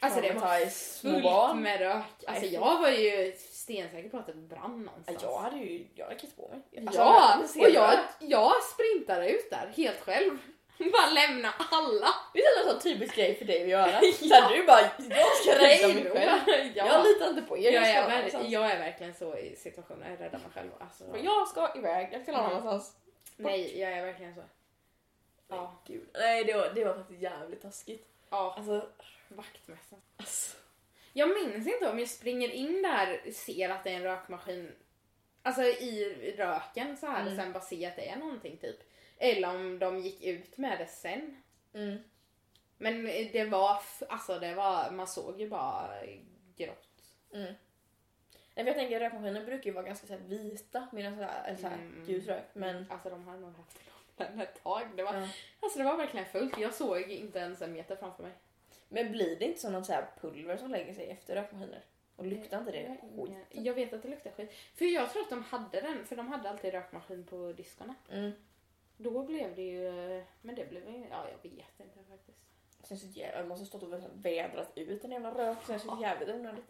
[0.00, 2.24] Alltså det var fullt med rök.
[2.26, 5.22] Alltså jag var ju stensäker på att det brann någonstans.
[5.22, 6.86] Jag hade ju, jag hade kissat på mig.
[6.86, 10.38] Alltså, ja, jag och jag, jag sprintade ut där helt själv.
[10.78, 12.14] Bara lämna alla.
[12.34, 14.00] Det är en sån typisk grej för dig att göra.
[14.12, 16.72] Såhär du bara, jag ska rädda mig själv.
[16.74, 16.86] ja.
[16.86, 17.72] Jag litar inte på er.
[17.72, 20.70] jag, ska är, ver- jag är verkligen så i situationer, jag räddar mig själv.
[20.80, 22.56] Alltså, jag ska iväg, jag ska någon Mm.
[22.56, 22.96] annanstans.
[23.36, 24.42] nej, jag är verkligen så.
[25.48, 25.82] Ja.
[25.86, 26.08] Gud.
[26.14, 28.08] Nej det var, det var faktiskt jävligt taskigt.
[28.30, 28.88] Ja, Alltså,
[29.28, 30.02] vaktmästaren.
[30.16, 30.56] alltså.
[31.12, 34.72] Jag minns inte om jag springer in där ser att det är en rökmaskin
[35.42, 37.36] Alltså i röken så här och Mm.
[37.36, 38.76] sen bara ser att det är någonting typ.
[39.22, 41.42] Eller om de gick ut med det sen.
[41.74, 41.98] Mm.
[42.78, 45.90] Men det var, alltså det var, man såg ju bara
[46.56, 46.88] grått.
[47.32, 47.54] Mm.
[48.54, 51.66] Nej, jag tänker rökmaskiner brukar ju vara ganska så vita medan så här, eller så
[51.66, 52.04] här Mm.
[52.08, 52.44] ljus rök.
[52.52, 53.78] Men Alltså de har nog haft
[54.16, 54.82] den ett tag.
[54.96, 55.28] Det var, Ja.
[55.60, 56.58] Alltså det var verkligen fullt.
[56.58, 58.32] Jag såg inte ens en meter framför mig.
[58.88, 61.84] Men blir det inte som något så pulver som lägger sig efter rökmaskiner?
[62.16, 63.36] Och luktar inte det skit?
[63.50, 64.52] jag vet att det luktar skit.
[64.74, 67.94] För jag tror att de hade den, för de hade alltid rökmaskin på diskorna.
[68.10, 68.32] Mm.
[69.02, 72.38] Då blev det ju, men det blev ju, ja jag vet inte faktiskt.
[72.84, 75.56] Sen så jävla, jag måste stått och vädrat ut en jävla rök.
[75.66, 76.64] Sen så jävligt onödigt.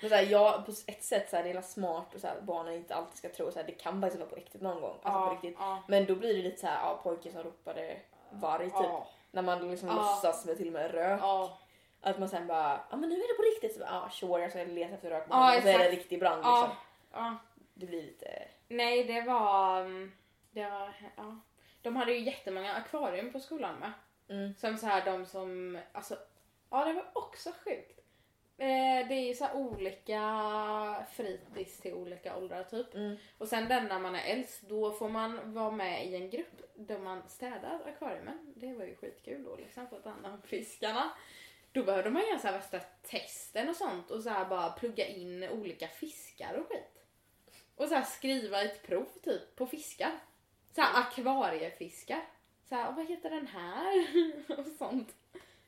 [0.00, 2.40] Men så här, jag, på ett sätt så här, det är smart och så här,
[2.40, 4.96] barnen inte alltid ska tro så här, det kan faktiskt vara på riktigt någon gång.
[5.02, 5.56] Alltså på riktigt.
[5.58, 7.96] Ja, Men då blir det lite så här, ja, pojken som ropade
[8.32, 8.72] varg typ.
[8.74, 9.94] ja, När man liksom Ja.
[9.94, 11.20] låtsas med till och med rök.
[11.22, 11.58] ja,
[12.00, 13.72] Att man sen bara, ja men nu är det på riktigt.
[13.74, 15.26] Så bara, ja sure, jag ska leta efter rök.
[15.30, 15.90] Ja, och så är det exakt.
[15.94, 16.76] riktig brand ja, liksom.
[17.12, 17.36] ja.
[17.74, 18.48] Det blir lite...
[18.68, 20.12] Nej, det var, mm,
[20.50, 21.36] det var, ja.
[21.82, 23.92] De hade ju jättemånga akvarium på skolan med.
[24.28, 24.54] Mm.
[24.54, 26.18] Som så här de som, alltså,
[26.70, 28.02] ja det var också sjukt.
[28.62, 32.94] Eh, det är ju så olika fritids till olika åldrar typ.
[32.94, 33.16] Mm.
[33.38, 36.62] Och sen den när man är äldst, då får man vara med i en grupp
[36.74, 38.52] där man städar akvariumen.
[38.56, 41.10] Det var ju skitkul då liksom för att ta hand om fiskarna.
[41.72, 45.06] Då behövde man göra så här värsta testen och sånt och så här bara plugga
[45.06, 47.04] in olika fiskar och skit.
[47.76, 50.12] Och så här skriva ett prov typ på fiskar.
[50.72, 52.20] Så här akvariefiskar.
[52.68, 54.06] Så här, vad heter den här?
[54.58, 55.14] och sånt.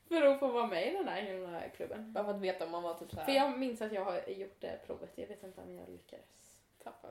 [0.08, 2.12] För att få vara med i den här himla klubben.
[2.12, 3.24] Bara för att veta om man var typ så här...
[3.24, 6.60] För jag minns att jag har gjort det provet, jag vet inte om jag lyckades.
[6.82, 7.08] Tappa...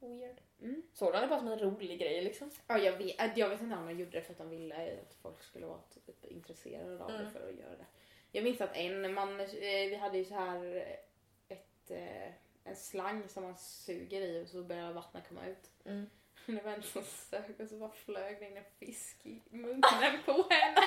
[0.00, 0.40] Weird.
[0.62, 0.82] Mm.
[0.92, 2.50] Såg de det bara som en rolig grej liksom?
[2.66, 5.00] Ja, jag vet, äh, jag vet inte om de gjorde det för att de ville
[5.00, 7.30] att folk skulle vara typ intresserade av det Mm.
[7.32, 7.86] för att göra det.
[8.32, 10.64] Jag minns att en man, eh, vi hade ju så här
[11.48, 12.32] ett, eh,
[12.64, 15.70] en slang som man suger i och så börjar vattnet komma ut.
[15.84, 16.10] Mm.
[16.46, 20.18] Det var en som sög och så bara flög det in en fisk i munnen
[20.24, 20.80] på henne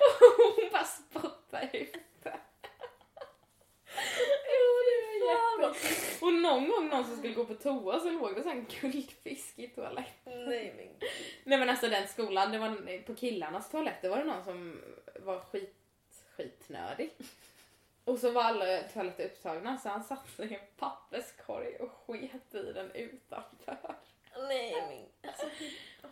[0.00, 2.40] och hon bara spottade ut det.
[6.20, 9.58] Och någon gång någon som skulle gå på toa så låg det så en guldfisk
[9.58, 10.44] i toaletten.
[10.44, 11.08] Nej men.
[11.44, 14.80] Nej men alltså den skolan, det var på killarnas toaletter var det någon som
[15.20, 15.76] var skit,
[16.36, 17.10] skitnödig.
[18.04, 22.54] Och så var alla toaletter upptagna så han satte sig i en papperskorg och sket
[22.54, 23.96] i den utanför.
[24.48, 24.74] Nej
[25.22, 25.46] men alltså.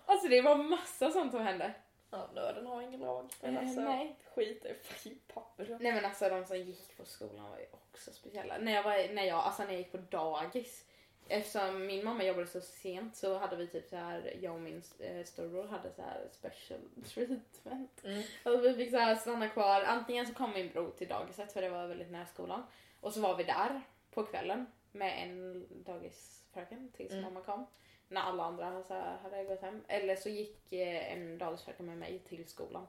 [0.07, 1.73] Alltså det var massa sånt som hände.
[2.11, 3.31] Ja, nöden har ingen lag.
[3.41, 4.17] Men Eh, alltså, nej.
[4.35, 5.77] skit fucking papper.
[5.81, 8.59] Nej men alltså de som gick på skolan var ju också speciella.
[8.59, 10.85] När jag, var, när jag, alltså när jag gick på dagis.
[11.29, 14.83] Eftersom min mamma jobbade så sent så hade vi typ så här, jag och min
[14.99, 16.81] eh, storebror hade så här special
[17.15, 18.01] treatment.
[18.05, 18.23] Mm.
[18.43, 19.83] Alltså vi fick så här stanna kvar.
[19.83, 22.63] Antingen så kom min bror till dagiset för det var väldigt nära skolan.
[23.01, 23.81] Och så var vi där
[24.11, 27.25] på kvällen med en dagisfröken tills Mm.
[27.25, 27.67] mamma kom.
[28.13, 29.85] När alla andra så här, hade gått hem.
[29.89, 32.87] Eller så gick eh, en dagisfröken med mig till skolan.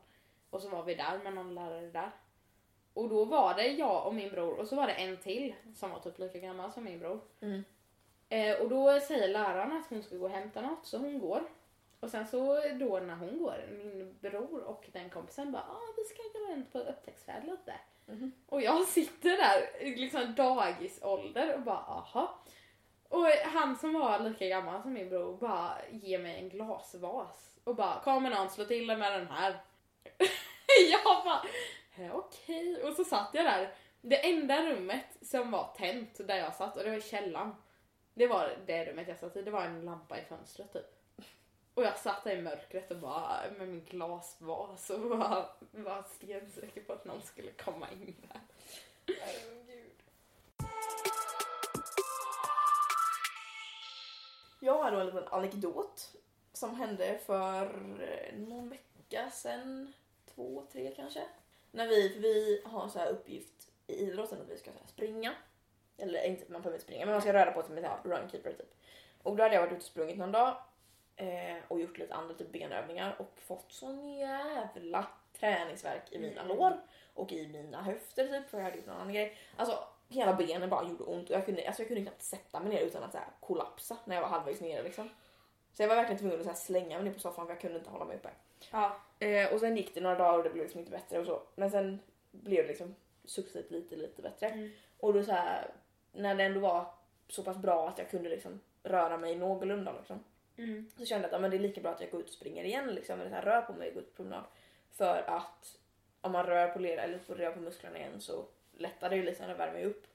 [0.50, 2.12] Och så var vi där med någon lärare där.
[2.94, 5.92] Och då var det jag och min bror och så var det en till som
[5.92, 7.20] var typ lika gammal som min bror.
[7.42, 7.64] Mm.
[8.30, 11.44] Eh, och då säger läraren att hon ska gå och hämta något så hon går.
[12.00, 16.04] Och sen så då när hon går, min bror och den kompisen bara ah, vi
[16.04, 17.74] ska gå runt på upptäcktsfärd lite.
[18.06, 18.32] Mhm.
[18.46, 22.40] Och jag sitter där liksom dagisålder och bara aha.
[23.14, 27.76] Och han som var lika gammal som min bror bara ger mig en glasvas och
[27.76, 29.62] bara kommer någon slå till dig med den här.
[30.92, 31.42] jag bara
[31.92, 33.74] okej okej och så satt jag där.
[34.02, 37.56] Det enda rummet som var tänt där jag satt och det var i källaren.
[38.14, 41.26] Det var det rummet jag satt i, det var en lampa i fönstret typ.
[41.74, 46.82] Och jag satt där i mörkret och bara med min glasvas och bara var stensäker
[46.82, 48.42] på att någon skulle komma in där.
[54.84, 56.16] Har då en liten anekdot
[56.54, 57.66] som hände för
[58.02, 59.94] eh, någon vecka sedan,
[60.36, 61.24] två, tre kanske.
[61.72, 65.34] När vi, vi har en så här uppgift i idrotten att vi ska springa.
[65.98, 68.76] Eller inte man behöver springa, men man ska röra på sig med här runkeeper typ.
[69.24, 70.58] Och då hade jag varit ute och sprungit någon dag
[71.16, 75.08] eh, och gjort lite andra typ benövningar och fått sån jävla
[75.40, 76.58] träningsverk i mina Mm.
[76.58, 76.82] lår
[77.14, 79.38] och i mina höfter typ för jag hade gjort någon annan grej.
[79.58, 82.70] Alltså hela benen bara gjorde ont och jag kunde, alltså, jag kunde knappt sätta mig
[82.70, 85.10] ner utan att så här, kollapsa när jag var halvvägs nere liksom.
[85.74, 87.62] Så jag var verkligen tvungen att så här, slänga mig ner på soffan för jag
[87.62, 88.30] kunde inte hålla mig uppe.
[88.72, 88.96] Ja.
[89.20, 91.42] Eh, och sen gick det några dagar och det blev liksom inte bättre och så.
[91.56, 92.00] Men sen
[92.32, 94.48] blev det liksom successivt lite, lite bättre.
[94.48, 94.72] Mm.
[95.00, 95.72] Och då så här,
[96.12, 96.86] när det ändå var
[97.28, 100.24] så pass bra att jag kunde liksom röra mig någorlunda liksom.
[100.58, 100.92] Mm.
[100.98, 102.64] Så kände jag att men det är lika bra att jag går ut och springer
[102.64, 103.20] igen liksom.
[103.20, 104.44] Eller så här, rör på mig och går ut på promenad.
[104.92, 105.78] För att
[106.22, 108.46] om man rör på leder eller får röra på musklerna igen så
[108.78, 110.08] lättar det ju lite när det värmer upp.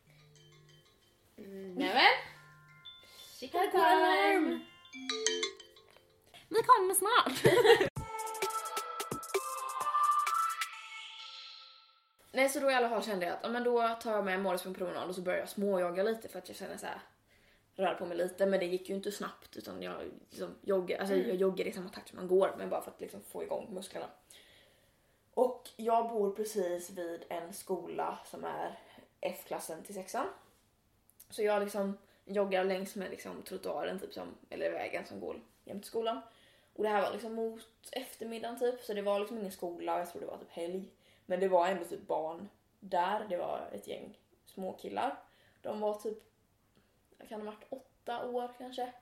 [1.38, 1.74] Mm.
[1.74, 2.12] Nämen!
[3.40, 4.60] Går alarm!
[6.48, 7.54] Vi kommer snart!
[12.32, 14.40] Nej så då i alla fall kände jag att ja, men då tar jag med
[14.40, 16.86] Morris på en promenad och så börjar jag småjogga lite för att jag känner så
[16.86, 17.00] här
[17.74, 19.94] röra på mig lite men det gick ju inte snabbt utan jag
[20.30, 23.00] liksom joggar, alltså jag joggar i samma takt som man går men bara för att
[23.00, 24.06] liksom få igång musklerna.
[25.38, 28.78] Och jag bor precis vid en skola som är
[29.20, 30.26] F-klassen till sexan.
[31.30, 35.86] Så jag liksom joggar längs med liksom trottoaren typ som, eller vägen som går jämte
[35.86, 36.20] skolan.
[36.74, 40.00] Och det här var liksom mot eftermiddagen typ så det var liksom ingen skola och
[40.00, 40.84] jag tror det var typ helg.
[41.26, 42.48] Men det var ändå typ barn
[42.80, 43.26] där.
[43.28, 45.18] Det var ett gäng småkillar.
[45.62, 46.18] De var typ,
[47.18, 48.92] jag kan ha varit åtta år kanske.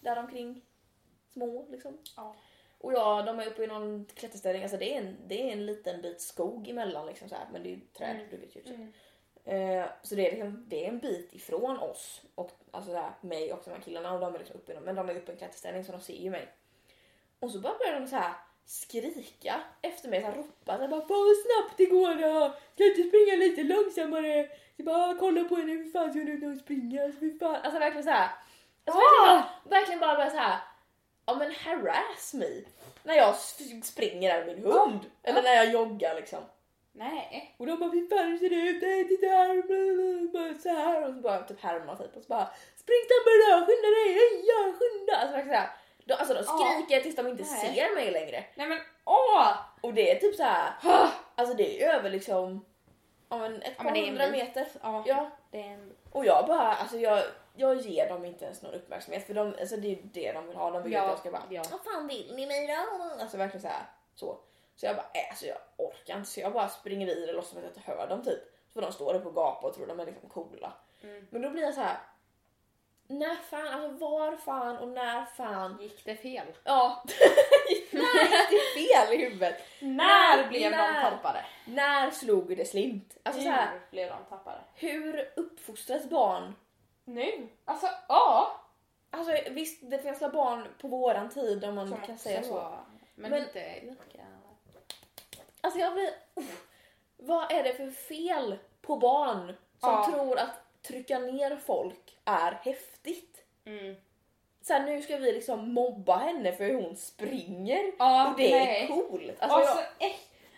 [0.00, 0.62] Däromkring.
[1.32, 1.98] Små liksom.
[2.16, 2.34] Ja.
[2.82, 4.62] Och ja, de är uppe i någon klätterställning.
[4.62, 7.46] Alltså det är en, det är en liten bit skog emellan liksom så här.
[7.52, 8.26] Men det är ju träd, Mm.
[8.30, 8.60] du vet ju.
[8.62, 8.76] Typ.
[8.76, 9.80] Mm.
[9.80, 12.22] Eh, så det är, liksom, det är en bit ifrån oss.
[12.34, 14.12] Och alltså så här, mig och de här killarna.
[14.12, 15.92] Och de är liksom uppe i någon, men de är uppe i en klätterställning så
[15.92, 16.48] de ser ju mig.
[17.40, 18.32] Och så bara börjar de så här
[18.64, 22.54] skrika efter mig, så här, ropa så här, bara Fan vad snabbt det går då!
[22.76, 24.48] Jag inte springa lite långsammare?
[24.76, 27.04] Så bara kolla på henne, hur fan ska hon ut springa?
[27.04, 28.30] Alltså, alltså verkligen så här.
[28.84, 30.58] Alltså, verkligen, bara, verkligen bara börja så här.
[31.32, 32.46] Ja men harass me.
[33.02, 33.34] När jag
[33.84, 35.00] springer där med min hund.
[35.22, 36.38] Eller när jag joggar liksom.
[36.92, 37.54] Nej.
[37.58, 38.82] Och de bara fy fan hur ser det ut?
[38.82, 41.08] Nej, titta här, blablabla, så här.
[41.08, 44.74] Och så bara typ härma typ och så bara spring snabbare då, skynda dig, heja,
[44.78, 45.16] skynda.
[45.16, 45.68] Alltså så här.
[46.04, 46.72] De, alltså de Ja.
[46.84, 47.74] skriker tills de inte Nej.
[47.74, 48.44] ser mig längre.
[48.54, 49.52] Nej men åh!
[49.80, 50.72] Och det är typ så här.
[51.34, 52.64] alltså det är över liksom
[53.28, 54.68] ja, men ett Ja, par men det är en hundra meter.
[54.82, 55.04] Ja.
[55.06, 55.92] Ja, Det är en...
[56.12, 57.22] och jag bara, alltså jag,
[57.54, 60.56] jag ger dem inte ens någon uppmärksamhet för de, alltså det är det de vill
[60.56, 60.70] ha.
[60.70, 61.62] De vill Ja, att jag ska bara, ja.
[61.70, 63.02] vad fan vill ni mig då?
[63.22, 63.84] Alltså verkligen så här
[64.14, 64.38] så.
[64.76, 67.50] Så jag bara, äh, alltså jag orkar inte så jag bara springer vidare och låtsas
[67.50, 68.40] som att jag inte hör dem typ.
[68.74, 70.72] Så de står där och gapar och tror de är liksom coola.
[71.02, 71.26] Mm.
[71.30, 71.96] Men då blir jag så här.
[73.06, 75.78] När fan, alltså var fan och när fan.
[75.80, 76.46] Gick det fel?
[76.64, 77.90] Ja, när gick
[78.50, 79.54] det fel i huvudet?
[79.80, 80.94] När blev när?
[81.04, 81.44] de tappade?
[81.66, 83.16] När slog det slint?
[83.22, 84.58] Alltså så här, Hur blev de tappade?
[84.74, 86.54] hur uppfostras barn
[87.04, 87.48] Nu?
[87.64, 88.60] Alltså ja.
[89.10, 92.54] Alltså visst, det finns väl barn på våran tid om man Som kan säga så.
[92.54, 92.78] var-
[93.14, 94.24] Men, Men- inte lika.
[95.60, 96.10] Alltså jag blir...
[96.34, 96.66] Uff.
[97.16, 99.46] Vad är det för fel på barn
[99.80, 100.10] som Ja.
[100.12, 103.44] tror att trycka ner folk är häftigt?
[103.64, 103.96] Mm.
[104.60, 107.92] Sen nu ska vi liksom mobba henne för hur hon springer.
[107.98, 108.82] Ja, och det nej.
[108.84, 109.36] är coolt.
[109.42, 109.82] Alltså, och jag, så,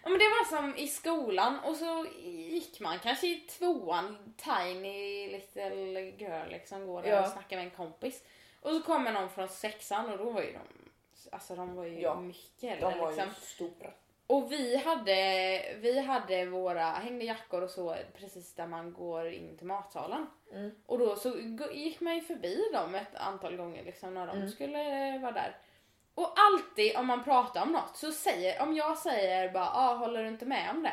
[0.04, 5.28] ja, men det var som i skolan och så gick man kanske i tvåan, tiny
[5.32, 7.22] little girl liksom går där Ja.
[7.22, 8.22] och snackar med en kompis.
[8.60, 10.90] Och så kommer någon från sexan och då var ju de,
[11.32, 13.28] alltså de var ju Ja, mycket äldre de var liksom.
[13.28, 13.90] ju stora.
[14.26, 15.14] Och vi hade,
[15.80, 20.26] vi hade våra hängde jackor och så precis där man går in till matsalen.
[20.52, 20.70] Mm.
[20.86, 24.36] Och då så gå- gick man ju förbi dem ett antal gånger liksom när de
[24.36, 24.48] Mm.
[24.50, 25.56] skulle vara där.
[26.14, 30.22] Och alltid om man pratar om något så säger, om jag säger bara ah, håller
[30.22, 30.92] du inte med om det?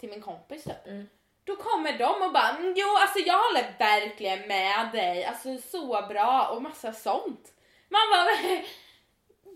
[0.00, 0.86] Till min kompis typ.
[0.86, 1.08] Mm.
[1.44, 6.06] Då kommer de och bara "Mm, jo alltså jag håller verkligen med dig, alltså så
[6.08, 7.52] bra och massa sånt.
[7.88, 8.26] Man bara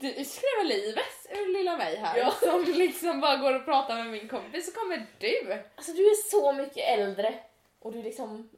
[0.00, 2.30] du skrämmer livet ur lilla mig här Ja.
[2.30, 5.62] som liksom bara går och pratar med min kompis så kommer du.
[5.76, 7.34] Alltså du är så mycket äldre
[7.78, 8.50] och du liksom...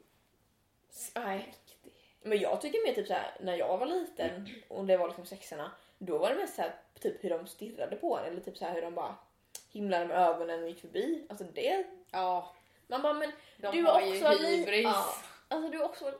[1.15, 1.53] Nej.
[2.21, 5.25] Men jag tycker mer typ så här när jag var liten och det var liksom
[5.25, 8.57] sexorna, då var det mest så här, typ hur de stirrade på en eller typ
[8.57, 9.15] så här hur de bara
[9.71, 11.25] himlade med ögonen och gick förbi.
[11.29, 11.83] Alltså det...
[12.11, 12.55] Ja,
[12.87, 14.83] Man bara men de du har ju också li- hybris.
[14.83, 15.05] Ja,
[15.47, 16.11] alltså du också...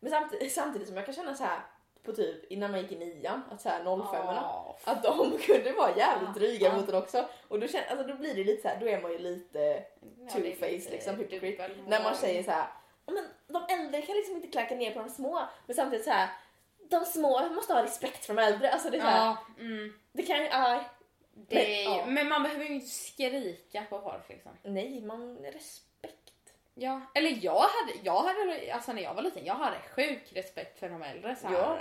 [0.00, 1.60] Men samtidigt, samtidigt som jag kan känna så här
[2.02, 4.76] på typ innan man gick i nian, att så här 05 Ja.
[4.84, 6.40] att de kunde vara jävligt Ja.
[6.40, 6.76] dryga Ja.
[6.76, 7.28] mot en också.
[7.48, 9.58] Och då, känner, alltså, då blir det lite så här, då är man ju lite
[9.58, 9.82] Ja,
[10.18, 11.70] det är two-face lite liksom, hypocrite.
[11.86, 12.66] När man säger så här,
[13.06, 15.42] "Ja, men de äldre kan liksom inte klacka ner på de små.
[15.66, 16.28] Men samtidigt så här,
[16.92, 18.72] de små måste ha respekt för de äldre.
[18.72, 19.92] Alltså det är här, Ja, mm.
[20.12, 20.80] det kan ju, aj,
[21.34, 22.06] Det Men, ja.
[22.06, 24.52] Men man behöver ju inte skrika på folk liksom.
[24.62, 26.18] nej man, respekt.
[26.74, 30.78] Ja, eller jag hade, jag hade, alltså när jag var liten, jag hade sjuk respekt
[30.78, 31.36] för de äldre.
[31.36, 31.78] Så här, Ja.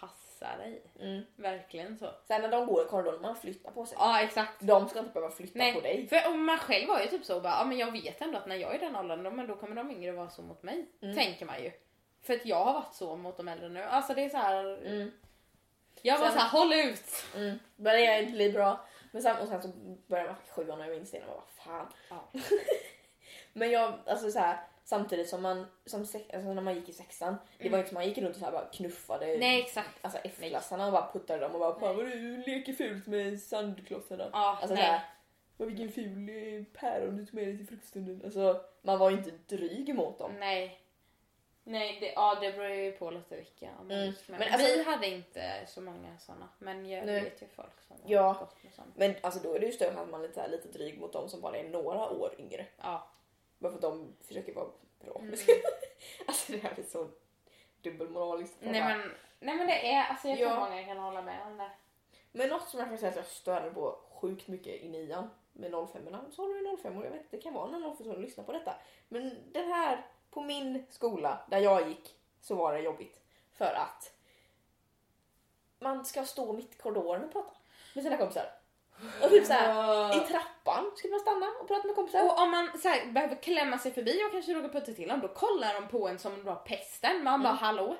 [0.00, 0.82] Passa dig.
[1.00, 1.22] Mm.
[1.36, 2.10] Verkligen så.
[2.26, 3.96] Sen när de går i korridoren, man flyttar på sig.
[4.00, 4.52] Ja, exakt.
[4.60, 6.08] De ska inte behöva flytta Nej, på dig.
[6.08, 8.46] för om man själv var ju typ så bara, ja men jag vet ändå att
[8.46, 10.62] när jag är i den åldern, då, men då kommer de yngre vara så mot
[10.62, 10.86] mig.
[11.02, 11.16] Mm.
[11.16, 11.72] Tänker man ju.
[12.28, 13.82] För att jag har varit så mot de äldre nu.
[13.82, 14.86] Alltså det är så här.
[14.86, 15.12] Mm.
[16.02, 17.24] jag var Sen- så här, håll ut!
[17.36, 17.58] Mm.
[17.76, 18.86] Men det är inte bli bra.
[19.12, 19.68] Men sen, och sen så
[20.06, 21.92] börjar man sjuan och jag minns det och jag bara fan.
[22.10, 22.40] Ja.
[23.52, 26.92] Men jag, alltså så här, samtidigt som man, som sex, alltså när man gick i
[26.92, 29.98] sexan, det var inte som man gick runt och så här bara knuffade Nej exakt.
[30.00, 34.28] alltså F-klassarna och bara puttade dem och bara fan vad du leker fult med sandklossarna.
[34.32, 34.84] Ja, Alltså nej.
[34.84, 35.00] såhär,
[35.56, 38.20] vad vilken ful eh, päron du tog med dig till fruktstunden.
[38.24, 40.32] Alltså man var ju inte dryg mot dem.
[40.38, 40.80] Nej.
[41.70, 43.68] Nej, det, ja det beror ju på lite vilka.
[43.80, 44.06] Mm.
[44.06, 44.38] gick med.
[44.40, 46.48] Men alltså- vi hade inte så många såna.
[46.58, 47.20] Men jag Nej.
[47.24, 48.36] vet ju folk som har Ja.
[48.40, 48.88] gått med såna.
[48.96, 51.28] Men alltså då är det ju större att man är lite, lite dryg mot dem
[51.28, 52.66] som bara är några år yngre.
[52.82, 53.08] Ja.
[53.58, 54.68] Bara för att de försöker vara
[55.04, 55.18] bra.
[55.18, 55.34] Mm.
[56.26, 57.08] alltså det här är så
[57.82, 58.56] dubbelmoraliskt.
[58.60, 58.98] Nej men,
[59.40, 60.60] nej men det är, alltså jag tror Ja.
[60.68, 61.70] många kan hålla med om det.
[62.32, 65.70] Men något som jag kan säga att jag störde på sjukt mycket i nian med
[65.92, 66.02] 05
[66.32, 68.52] så har du 05 och jag vet det kan vara någon 05 som lyssnar på
[68.52, 68.74] detta.
[69.08, 73.20] Men den här på min skola där jag gick så var det jobbigt
[73.58, 74.12] för att
[75.78, 77.50] man ska stå mitt i korridoren och prata
[77.94, 78.46] med sina kompisar.
[79.22, 82.24] Och typ såhär, i trappan skulle man stanna och prata med kompisar.
[82.24, 85.20] Och om man så här, behöver klämma sig förbi och kanske råkar putta till dem,
[85.20, 87.24] då kollar de på en som om det var pesten.
[87.24, 87.58] Man bara Mm.
[87.58, 87.96] hallå?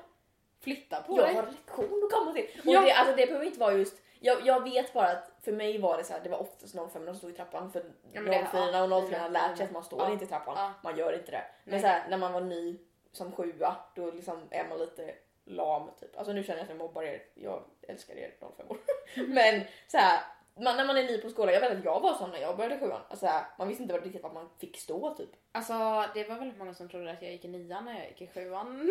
[0.61, 1.35] Flytta på jag dig.
[1.35, 2.43] har lektion att komma till.
[2.59, 2.81] Och Ja.
[2.81, 5.97] det, alltså, det behöver inte vara just jag, jag vet bara att för mig var
[5.97, 8.47] det så här, det var oftast 05 som stod i trappan för Ja, men det-
[8.51, 10.53] 04 och 04 ja, har lärt sig att man står ja, inte i trappan.
[10.57, 10.73] ja.
[10.83, 11.43] Man gör inte det.
[11.63, 11.81] Men Nej.
[11.81, 12.77] så här, när man var ny
[13.11, 16.17] som sjua då liksom är man lite lam typ.
[16.17, 17.21] Alltså nu känner jag att jag mobbar er.
[17.33, 18.77] Jag älskar er 05 år.
[19.27, 20.19] Men så här,
[20.59, 22.57] man, när man är ny på skolan, jag vet att jag var sån när jag
[22.57, 23.01] började sjuan.
[23.09, 25.29] Alltså, man visste inte riktigt vart man fick stå typ.
[25.51, 25.73] Alltså
[26.13, 28.27] det var väldigt många som trodde att jag gick i nian när jag gick i
[28.27, 28.89] sjuan.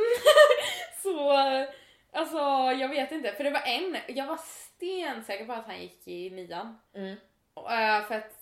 [1.03, 1.33] så
[2.13, 2.39] alltså
[2.81, 6.31] jag vet inte, för det var en, jag var stensäker på att han gick i
[6.31, 6.79] nian.
[6.95, 7.17] Mm.
[7.55, 8.35] Och, eh, för att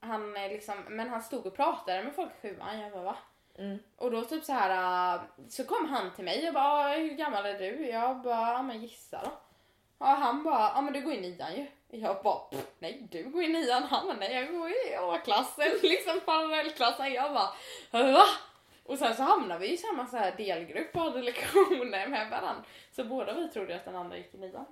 [0.00, 3.16] han eh, liksom, men han stod och pratade med folk i sjuan, jag bara va?
[3.58, 3.78] Mm.
[3.96, 7.10] Och då typ så här äh, så kom han till mig och bara "Ah, hur
[7.10, 7.86] gammal är du?
[7.88, 9.30] Jag bara men gissa då.
[9.98, 11.66] Och han bara ja men du går i nian ju.
[12.00, 13.82] Jag bara "Pff, nej du går i nian.
[13.82, 17.12] Han bara nej jag går i A-klassen liksom parallellklassen.
[17.12, 18.24] Jag bara va?
[18.90, 22.64] Och sen så hamnade vi i samma så här delgrupp och hade lektioner med varandra.
[22.92, 24.64] Så båda vi trodde att den andra gick i nian.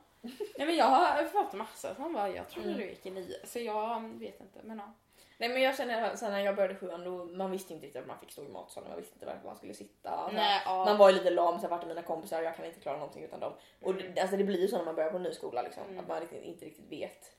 [0.58, 2.80] Nej men jag har fått massa som bara jag trodde Mm.
[2.80, 3.40] du gick i nian.
[3.44, 4.92] Så jag vet inte men ja.
[5.38, 8.08] Nej men jag känner sen när jag började sjuan då man visste inte riktigt att
[8.08, 10.10] man fick stå i matsalen, man visste inte var man skulle sitta.
[10.10, 10.84] Så här, Nej, ja.
[10.84, 12.96] Man var ju lite lam, så här, vart är mina kompisar, jag kan inte klara
[12.98, 13.52] någonting utan dem.
[13.82, 14.14] Och Mm.
[14.14, 15.98] det, alltså, det blir ju så när man börjar på en ny skola liksom, Mm.
[16.00, 17.32] att man riktigt, inte riktigt vet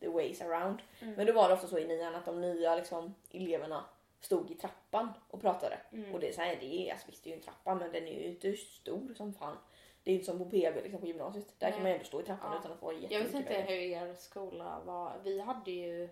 [0.00, 0.82] the ways around.
[1.00, 1.14] Mm.
[1.14, 3.84] Men då var det ofta så i nian att de nya liksom, eleverna
[4.24, 5.78] stod i trappan och pratade.
[5.92, 6.14] Mm.
[6.14, 7.92] Och det är så här, det är, alltså, visst det är ju en trappa men
[7.92, 9.56] den är ju inte stor som fan.
[10.02, 11.54] Det är ju inte som på PB liksom på gymnasiet.
[11.58, 11.82] Där kan Nej.
[11.82, 12.58] man ju ändå stå i trappan Ja.
[12.58, 15.12] utan att få Jag vet jättemycket inte hur er skola var.
[15.24, 16.08] Vi hade ju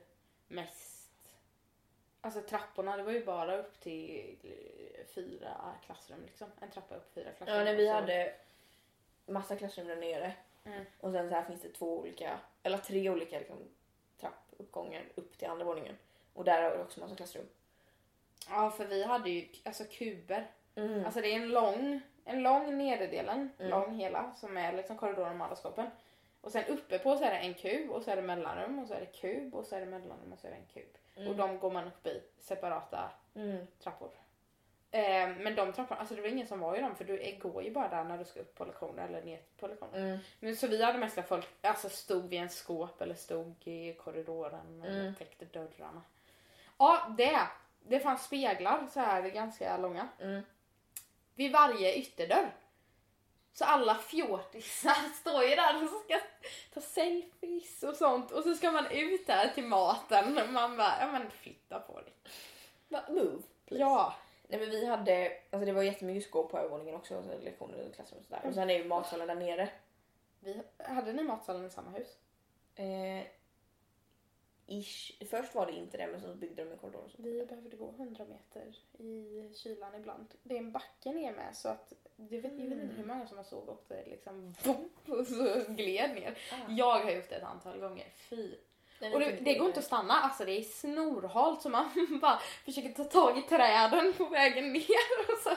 [0.49, 0.99] mest...
[2.21, 4.37] Alltså trapporna, det var ju bara upp till
[5.15, 6.49] fyra klassrum liksom.
[6.61, 7.59] En trappa upp fyra klassrum.
[7.59, 8.35] Ja, när vi hade
[9.27, 10.33] massa klassrum där nere.
[10.65, 10.85] Mm.
[11.01, 13.57] Och sen så här finns det två olika, eller tre olika liksom,
[14.21, 15.97] trappuppgångar upp till andra våningen.
[16.35, 17.47] Och där har det också massa klassrum.
[18.51, 20.47] Ja, för vi hade ju alltså kuber.
[20.75, 21.05] Mm.
[21.05, 23.71] Alltså det är en lång, en lång nederdelen, Mm.
[23.71, 25.91] lång hela, som är liksom korridoren med alla skåpen.
[26.41, 28.89] Och sen uppe på så är det en kub och så är det mellanrum och
[28.89, 30.99] så är det kub och så är det mellanrum och så är det en kub.
[31.17, 31.29] Mm.
[31.29, 33.67] Och de går man upp i separata Mm.
[33.83, 34.11] trappor.
[34.91, 37.63] Eh, men de trapporna, alltså det var ingen som var i dem för du går
[37.63, 39.99] ju bara där när du ska upp på lektioner eller ner på lektioner.
[39.99, 40.19] Mm.
[40.41, 44.83] Men så vi hade mest folk, alltså stod vid en skåp eller stod i korridoren
[44.85, 45.15] eller Mm.
[45.15, 46.03] täckte dörrarna.
[46.79, 47.39] Ja, det.
[47.89, 50.43] Det fanns speglar så här ganska långa Mm.
[51.35, 52.55] vid varje ytterdörr.
[53.53, 56.21] Så alla fjortisar står ju där och ska
[56.75, 60.95] ta selfies och sånt och så ska man ut där till maten och man bara,
[61.01, 62.13] ja men flytta på dig.
[63.09, 63.43] Move.
[63.67, 63.83] please.
[63.83, 64.15] Ja.
[64.49, 67.95] Nej men vi hade, alltså det var jättemycket skåp på övervåningen också, så lektioner och
[67.95, 68.43] klassrum och sådär.
[68.45, 69.69] Och sen är ju matsalen där nere.
[70.41, 72.17] Vi, hade ni matsalen i samma hus?
[72.75, 73.27] Eh,
[74.67, 75.13] ish.
[75.31, 77.11] Först var det inte det men så byggde de en korridor och.
[77.17, 80.27] Vi behövde gå 100 meter i kylan ibland.
[80.43, 83.27] Det är en backe ner med så att jag vet, jag vet inte hur många
[83.27, 84.55] som har gått det liksom
[85.07, 86.39] och så gled ner.
[86.69, 88.07] Jag har gjort det ett antal gånger.
[88.31, 88.55] Fy.
[89.13, 91.91] Och det, det går inte att stanna, alltså det är snorhalt så man
[92.23, 95.51] bara försöker ta tag i träden på vägen ner och så,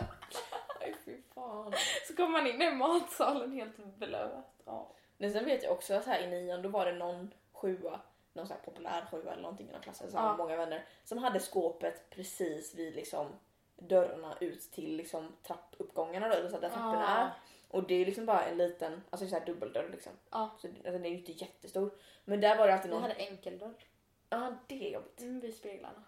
[1.05, 1.73] fy fan.
[2.07, 4.63] så kommer man in i matsalen helt blöt.
[4.65, 4.91] Ja.
[5.17, 7.99] Men sen vet jag också att här i nian då var det någon sjua,
[8.35, 10.09] någon sån här populär sjua eller någonting i någon klass, så Ja.
[10.13, 10.37] ja.
[10.37, 13.27] många vänner, som hade skåpet precis vid liksom
[13.77, 17.17] dörrarna ut till liksom trappuppgångarna då, eller så där trapporna Ah.
[17.21, 17.31] är.
[17.67, 20.11] Och det är liksom bara en liten, alltså så här dubbeldörr liksom.
[20.31, 20.55] Ja.
[20.61, 21.91] Så alltså, den är ju inte jättestor.
[22.25, 23.01] Men där var det alltid Vi någon...
[23.01, 23.73] hade enkeldörr
[24.29, 25.21] Ja, det är jobbigt.
[25.21, 26.03] mm, vid speglarna.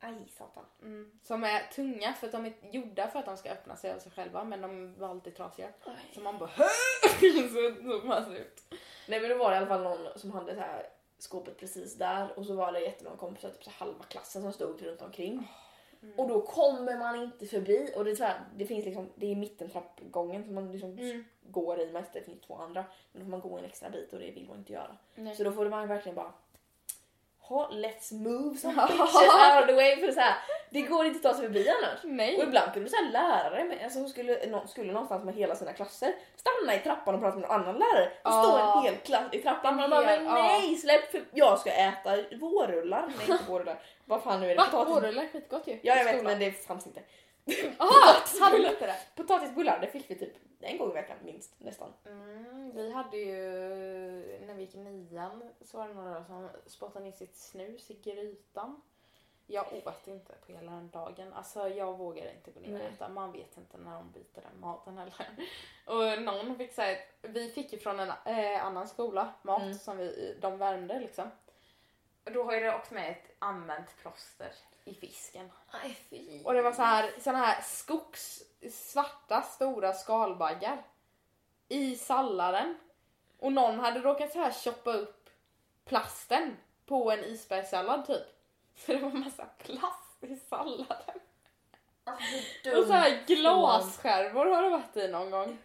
[0.00, 0.64] Aj satan.
[0.82, 1.18] Mm.
[1.22, 3.98] Som är tunga för att de är gjorda för att de ska öppna sig av
[3.98, 5.68] sig själva men de var alltid trasiga.
[6.14, 6.50] Så man bara
[7.50, 8.74] så tog man sig ut.
[9.08, 10.86] Nej men då var det i alla fall någon som hade så här
[11.18, 14.82] skåpet precis där och så var det jättemånga kompisar, typ så halva klassen som stod
[14.82, 15.48] runt omkring.
[16.02, 16.18] Mm.
[16.18, 19.36] Och då kommer man inte förbi och det är här, det finns liksom, det är
[19.36, 21.24] mitten trappgången som man liksom Mm.
[21.42, 22.84] går i mest, det finns två andra.
[23.12, 24.96] Men då får man gå en extra bit och det vill man inte göra.
[25.14, 25.36] Nej.
[25.36, 26.32] Så då får man verkligen bara
[27.56, 30.34] let's move some bitches out of the way för så här,
[30.70, 32.04] det går inte att ta sig förbi annars.
[32.04, 32.40] Och Nej.
[32.42, 36.12] ibland kunde så här lärare med, alltså, som skulle, skulle någonstans med hela sina klasser
[36.36, 38.06] stanna i trappan och prata med någon annan lärare.
[38.06, 38.42] Och Ja.
[38.42, 39.76] stå en hel klass i trappan.
[39.76, 43.12] Man bara, men nej släpp för jag ska äta vårrullar.
[43.18, 43.78] Nej inte vårrullar.
[44.04, 44.62] Vad fan nu är det?
[44.72, 44.84] Va?
[44.84, 45.78] Vårrullar är skitgott ju.
[45.82, 47.00] Ja jag vet men det fanns inte.
[47.78, 48.96] Aha, hade ni inte det?
[49.16, 51.92] Potatisbullar det fick vi typ en gång i veckan minst nästan.
[52.06, 53.36] Mm, vi hade ju,
[54.46, 57.94] när vi gick i nian så var det några som spottade ner sitt snus i
[57.94, 58.82] grytan.
[59.50, 61.32] Jag åt inte på hela den dagen.
[61.32, 63.08] Alltså jag vågar inte gå ner och äta.
[63.08, 65.26] Man vet inte när de byter den maten heller.
[65.86, 69.74] Och någon fick säga att vi fick ju från en eh, annan skola mat Mm.
[69.74, 71.30] som vi, de värmde liksom.
[72.24, 74.52] Och Då har det också med ett använt plåster
[74.88, 75.50] i fisken.
[76.10, 76.42] Fy.
[76.44, 80.82] Och det var så här, såna här skogs, svarta stora skalbaggar
[81.68, 82.78] i salladen.
[83.38, 85.30] Och någon hade råkat så här choppa upp
[85.84, 88.26] plasten på en isbergssallad typ.
[88.76, 91.20] Så det var massa plast i salladen.
[92.04, 95.58] Alltså, Och så här glasskärvor har det varit i någon gång.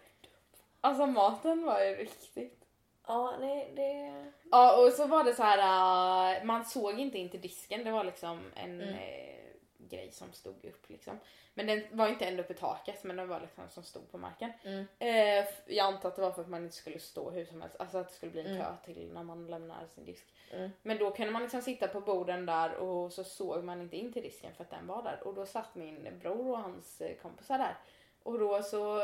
[0.80, 2.63] Alltså maten var ju riktigt.
[3.06, 4.24] Ja nej det...
[4.50, 7.90] Ja och så var det så här, äh, man såg inte in till disken, det
[7.90, 8.94] var liksom en Mm.
[8.94, 9.34] eh,
[9.78, 11.20] grej som stod upp liksom.
[11.54, 14.18] Men den var inte ända upp i taket men den var liksom som stod på
[14.18, 14.52] marken.
[14.64, 14.86] Mm.
[14.98, 17.76] Eh, jag antar att det var för att man inte skulle stå hur som helst,
[17.78, 18.58] alltså att det skulle bli en Mm.
[18.62, 20.24] kö till när man lämnar sin disk.
[20.50, 20.70] Mm.
[20.82, 24.12] Men då kunde man liksom sitta på borden där och så såg man inte in
[24.12, 25.20] till disken för att den var där.
[25.26, 27.76] Och då satt min bror och hans eh, kompisar där.
[28.22, 29.00] Och då så...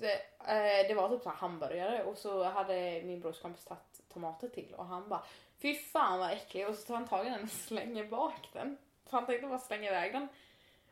[0.00, 4.48] Eh, det var typ så här hamburgare och så hade min brors kompis tagit tomater
[4.48, 5.22] till och han bara
[5.62, 8.78] Fy fan vad äcklig och så tar han tag i den och slänger bak den.
[9.04, 10.28] För han tänkte bara slänga iväg den.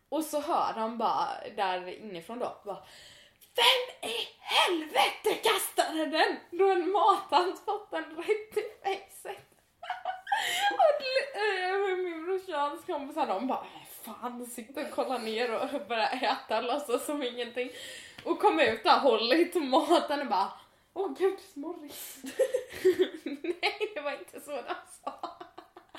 [0.08, 2.82] Och så hör han bara där inifrån då bara
[3.54, 6.36] Vem i helvete kastade den?
[6.50, 9.46] Då en matant fått den rätt i facet.
[10.72, 11.02] och
[11.40, 13.66] eh, min brorsa och hans kompisar de bara
[14.02, 17.70] fan sitter och kollar ner och börjar äta låtsas som ingenting.
[18.24, 20.52] Och kom ut där, håller i tomaten och bara
[20.92, 22.22] Åh gud, småris.
[23.24, 24.74] Nej, det var inte så de
[25.04, 25.40] sa.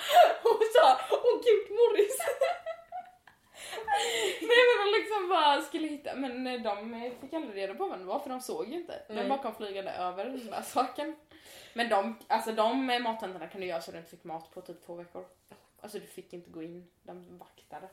[0.43, 2.17] och sa åh gud Morris.
[4.41, 8.05] Nej men de liksom bara skulle hitta, men de fick aldrig reda på vem det
[8.05, 9.01] var för de såg ju inte.
[9.07, 11.15] De bara kom flygande över den där saken.
[11.73, 14.95] Men de, alltså de mattentorna kunde göra så du inte fick mat på typ två
[14.95, 15.25] veckor.
[15.81, 17.89] Alltså du fick inte gå in, de vaktade.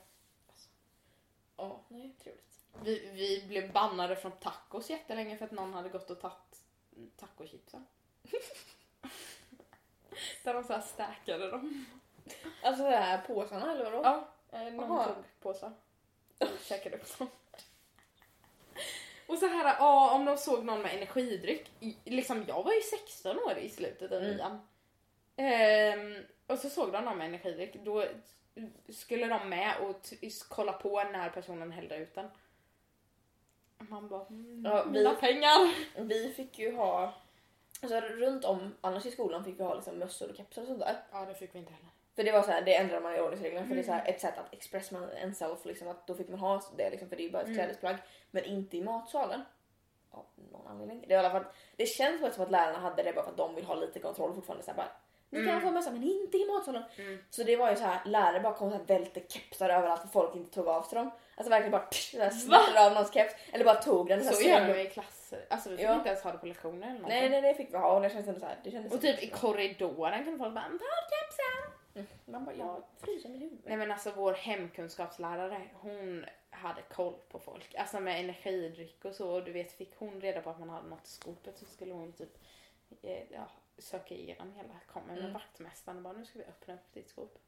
[1.57, 2.45] Ja, nej trevligt.
[2.83, 6.63] Vi, vi blev bannade från tacos jättelänge för att någon hade gått och tagit
[7.17, 7.87] tacochipsen.
[10.45, 11.87] Där de såhär stackade dem.
[12.63, 14.01] Alltså det här påsarna eller vadå?
[14.05, 14.29] Ja,
[14.59, 15.05] eh, någon Aha.
[15.15, 15.73] tog påsar.
[16.39, 17.29] Och käkade upp dem.
[19.27, 21.71] Och så här, ja, om de såg någon med energidryck.
[21.81, 24.37] i- Liksom, jag var ju 16 år i slutet av Mm.
[24.37, 24.69] nian.
[25.37, 27.75] Ehm, och så såg de någon med energidryck.
[27.85, 28.05] Då
[28.89, 30.01] skulle de med och
[30.49, 32.31] kolla på när personen hällde ut den.
[33.79, 35.75] Man bara, mm, Ja, vi- mina pengar.
[36.05, 37.15] Vi fick ju ha,
[37.83, 40.81] alltså runt om annars i skolan fick vi ha liksom mössor och kepsar och sånt
[40.81, 40.97] där.
[41.13, 41.89] Ja, det fick vi inte heller.
[42.17, 44.01] För det var så här, det ändrade man i ordningsreglerna för det är så här
[44.01, 44.15] Mm.
[44.15, 47.09] ett sätt att expressa man en self liksom att då fick man ha det liksom
[47.09, 47.59] för det är ju bara ett Mm.
[47.59, 47.97] klädesplagg.
[48.31, 49.41] Men inte i matsalen.
[50.11, 51.05] Av någon anledning.
[51.09, 51.45] Det, är i alla fall,
[51.77, 54.35] det känns som att lärarna hade det bara för att de vill ha lite kontroll
[54.35, 54.65] fortfarande.
[54.65, 54.93] Så här, bara,
[55.31, 55.61] ni kan Mm.
[55.61, 56.83] få mössa men inte i matsalen.
[56.99, 57.19] Mm.
[57.31, 60.09] Så det var ju så här, lärare bara kom och så välte kepsar överallt för
[60.09, 61.11] folk inte tog av sig dem.
[61.35, 63.35] Alltså verkligen bara så smattrade av någons keps.
[63.53, 64.25] Eller bara tog den.
[64.25, 65.45] Så här, gör de i klasser.
[65.51, 65.95] Alltså vi fick Ja.
[65.95, 67.21] inte ens ha det på lektioner eller någonting.
[67.21, 68.57] Nej, nej, det fick vi ha och det kändes så här.
[68.65, 72.07] Det kändes Och typ i korridoren kunde folk bara ta kepsen.
[72.25, 73.65] Man bara, jag fryser med huvudet.
[73.67, 77.75] Nej men alltså vår hemkunskapslärare hon hade koll på folk.
[77.75, 79.31] Alltså med energidryck och så.
[79.35, 81.93] Och du vet fick hon reda på att man hade något i skopet så skulle
[81.95, 82.39] hon typ
[83.03, 83.49] eh, ja,
[83.79, 84.75] söka igenom hela.
[84.93, 85.33] Kommer med Mm.
[85.33, 87.39] vaktmästaren och bara nu ska vi öppna upp ditt skåp.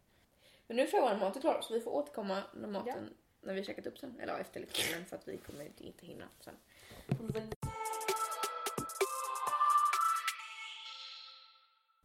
[0.67, 3.55] Men nu tror jag vår mat är klar så vi får återkomma när maten, när
[3.55, 4.21] vi har käkat upp sen.
[4.21, 6.55] Eller ja, efter lektionen för att vi kommer inte, inte hinna sen.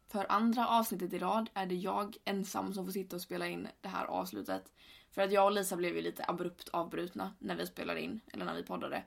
[0.08, 3.68] För andra avsnittet i rad är det jag ensam som får sitta och spela in
[3.80, 4.72] det här avslutet.
[5.10, 8.44] För att jag och Lisa blev ju lite abrupt avbrutna när vi spelade in, eller
[8.44, 9.02] när vi poddade.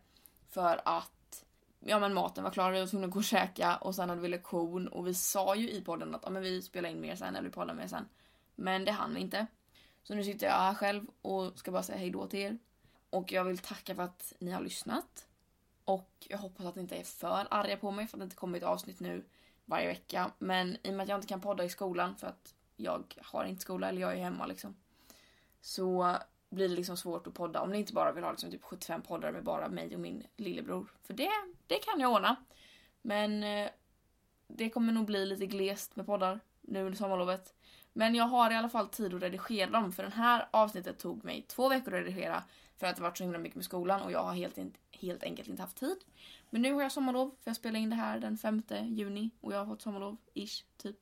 [0.50, 1.12] För att
[1.80, 4.22] ja men maten var klar, vi var tvungna att gå och käka och sen hade
[4.22, 7.16] vi lektion och vi sa ju i podden att ja, men vi spelar in mer
[7.16, 8.06] sen eller vi poddar mer sen.
[8.56, 9.48] Men det hann vi inte.
[10.04, 12.58] Så nu sitter jag här själv och ska bara säga hejdå till er.
[13.10, 15.28] Och jag vill tacka för att ni har lyssnat.
[15.86, 18.36] Och jag hoppas att ni inte är för arga på mig för att det inte
[18.36, 19.26] kommer ett avsnitt nu
[19.66, 20.32] varje vecka.
[20.40, 23.46] Men i och med att jag inte kan podda i skolan för att jag har
[23.46, 24.76] inte skola eller jag är hemma liksom.
[25.62, 26.18] Så
[26.50, 29.02] blir det liksom svårt att podda om ni inte bara vill ha liksom typ 75
[29.02, 30.92] poddar med bara mig och min lillebror.
[31.04, 31.30] För det,
[31.68, 32.36] det kan jag ordna.
[33.02, 33.70] Men eh,
[34.48, 37.54] det kommer nog bli lite glest med poddar nu under sommarlovet.
[37.94, 41.24] Men jag har i alla fall tid att redigera dem för den här avsnittet tog
[41.24, 42.44] mig två veckor att redigera
[42.78, 44.58] för att det varit så himla mycket med skolan och jag har helt,
[44.92, 45.98] helt enkelt inte haft tid.
[46.50, 49.54] Men nu har jag sommarlov för jag spelar in det här den 5 juni och
[49.54, 50.98] jag har fått sommarlov, ish, typ.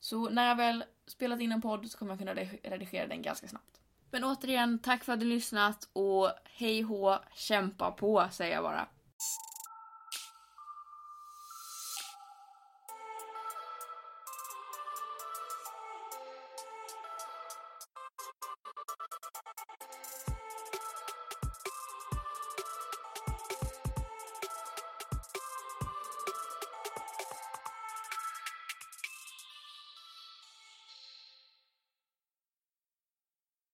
[0.00, 3.48] Så när jag väl spelat in en podd så kommer jag kunna redigera den ganska
[3.48, 3.81] snabbt.
[4.12, 8.88] Men återigen, tack för att du lyssnat och hej hå, kämpa på säger jag bara.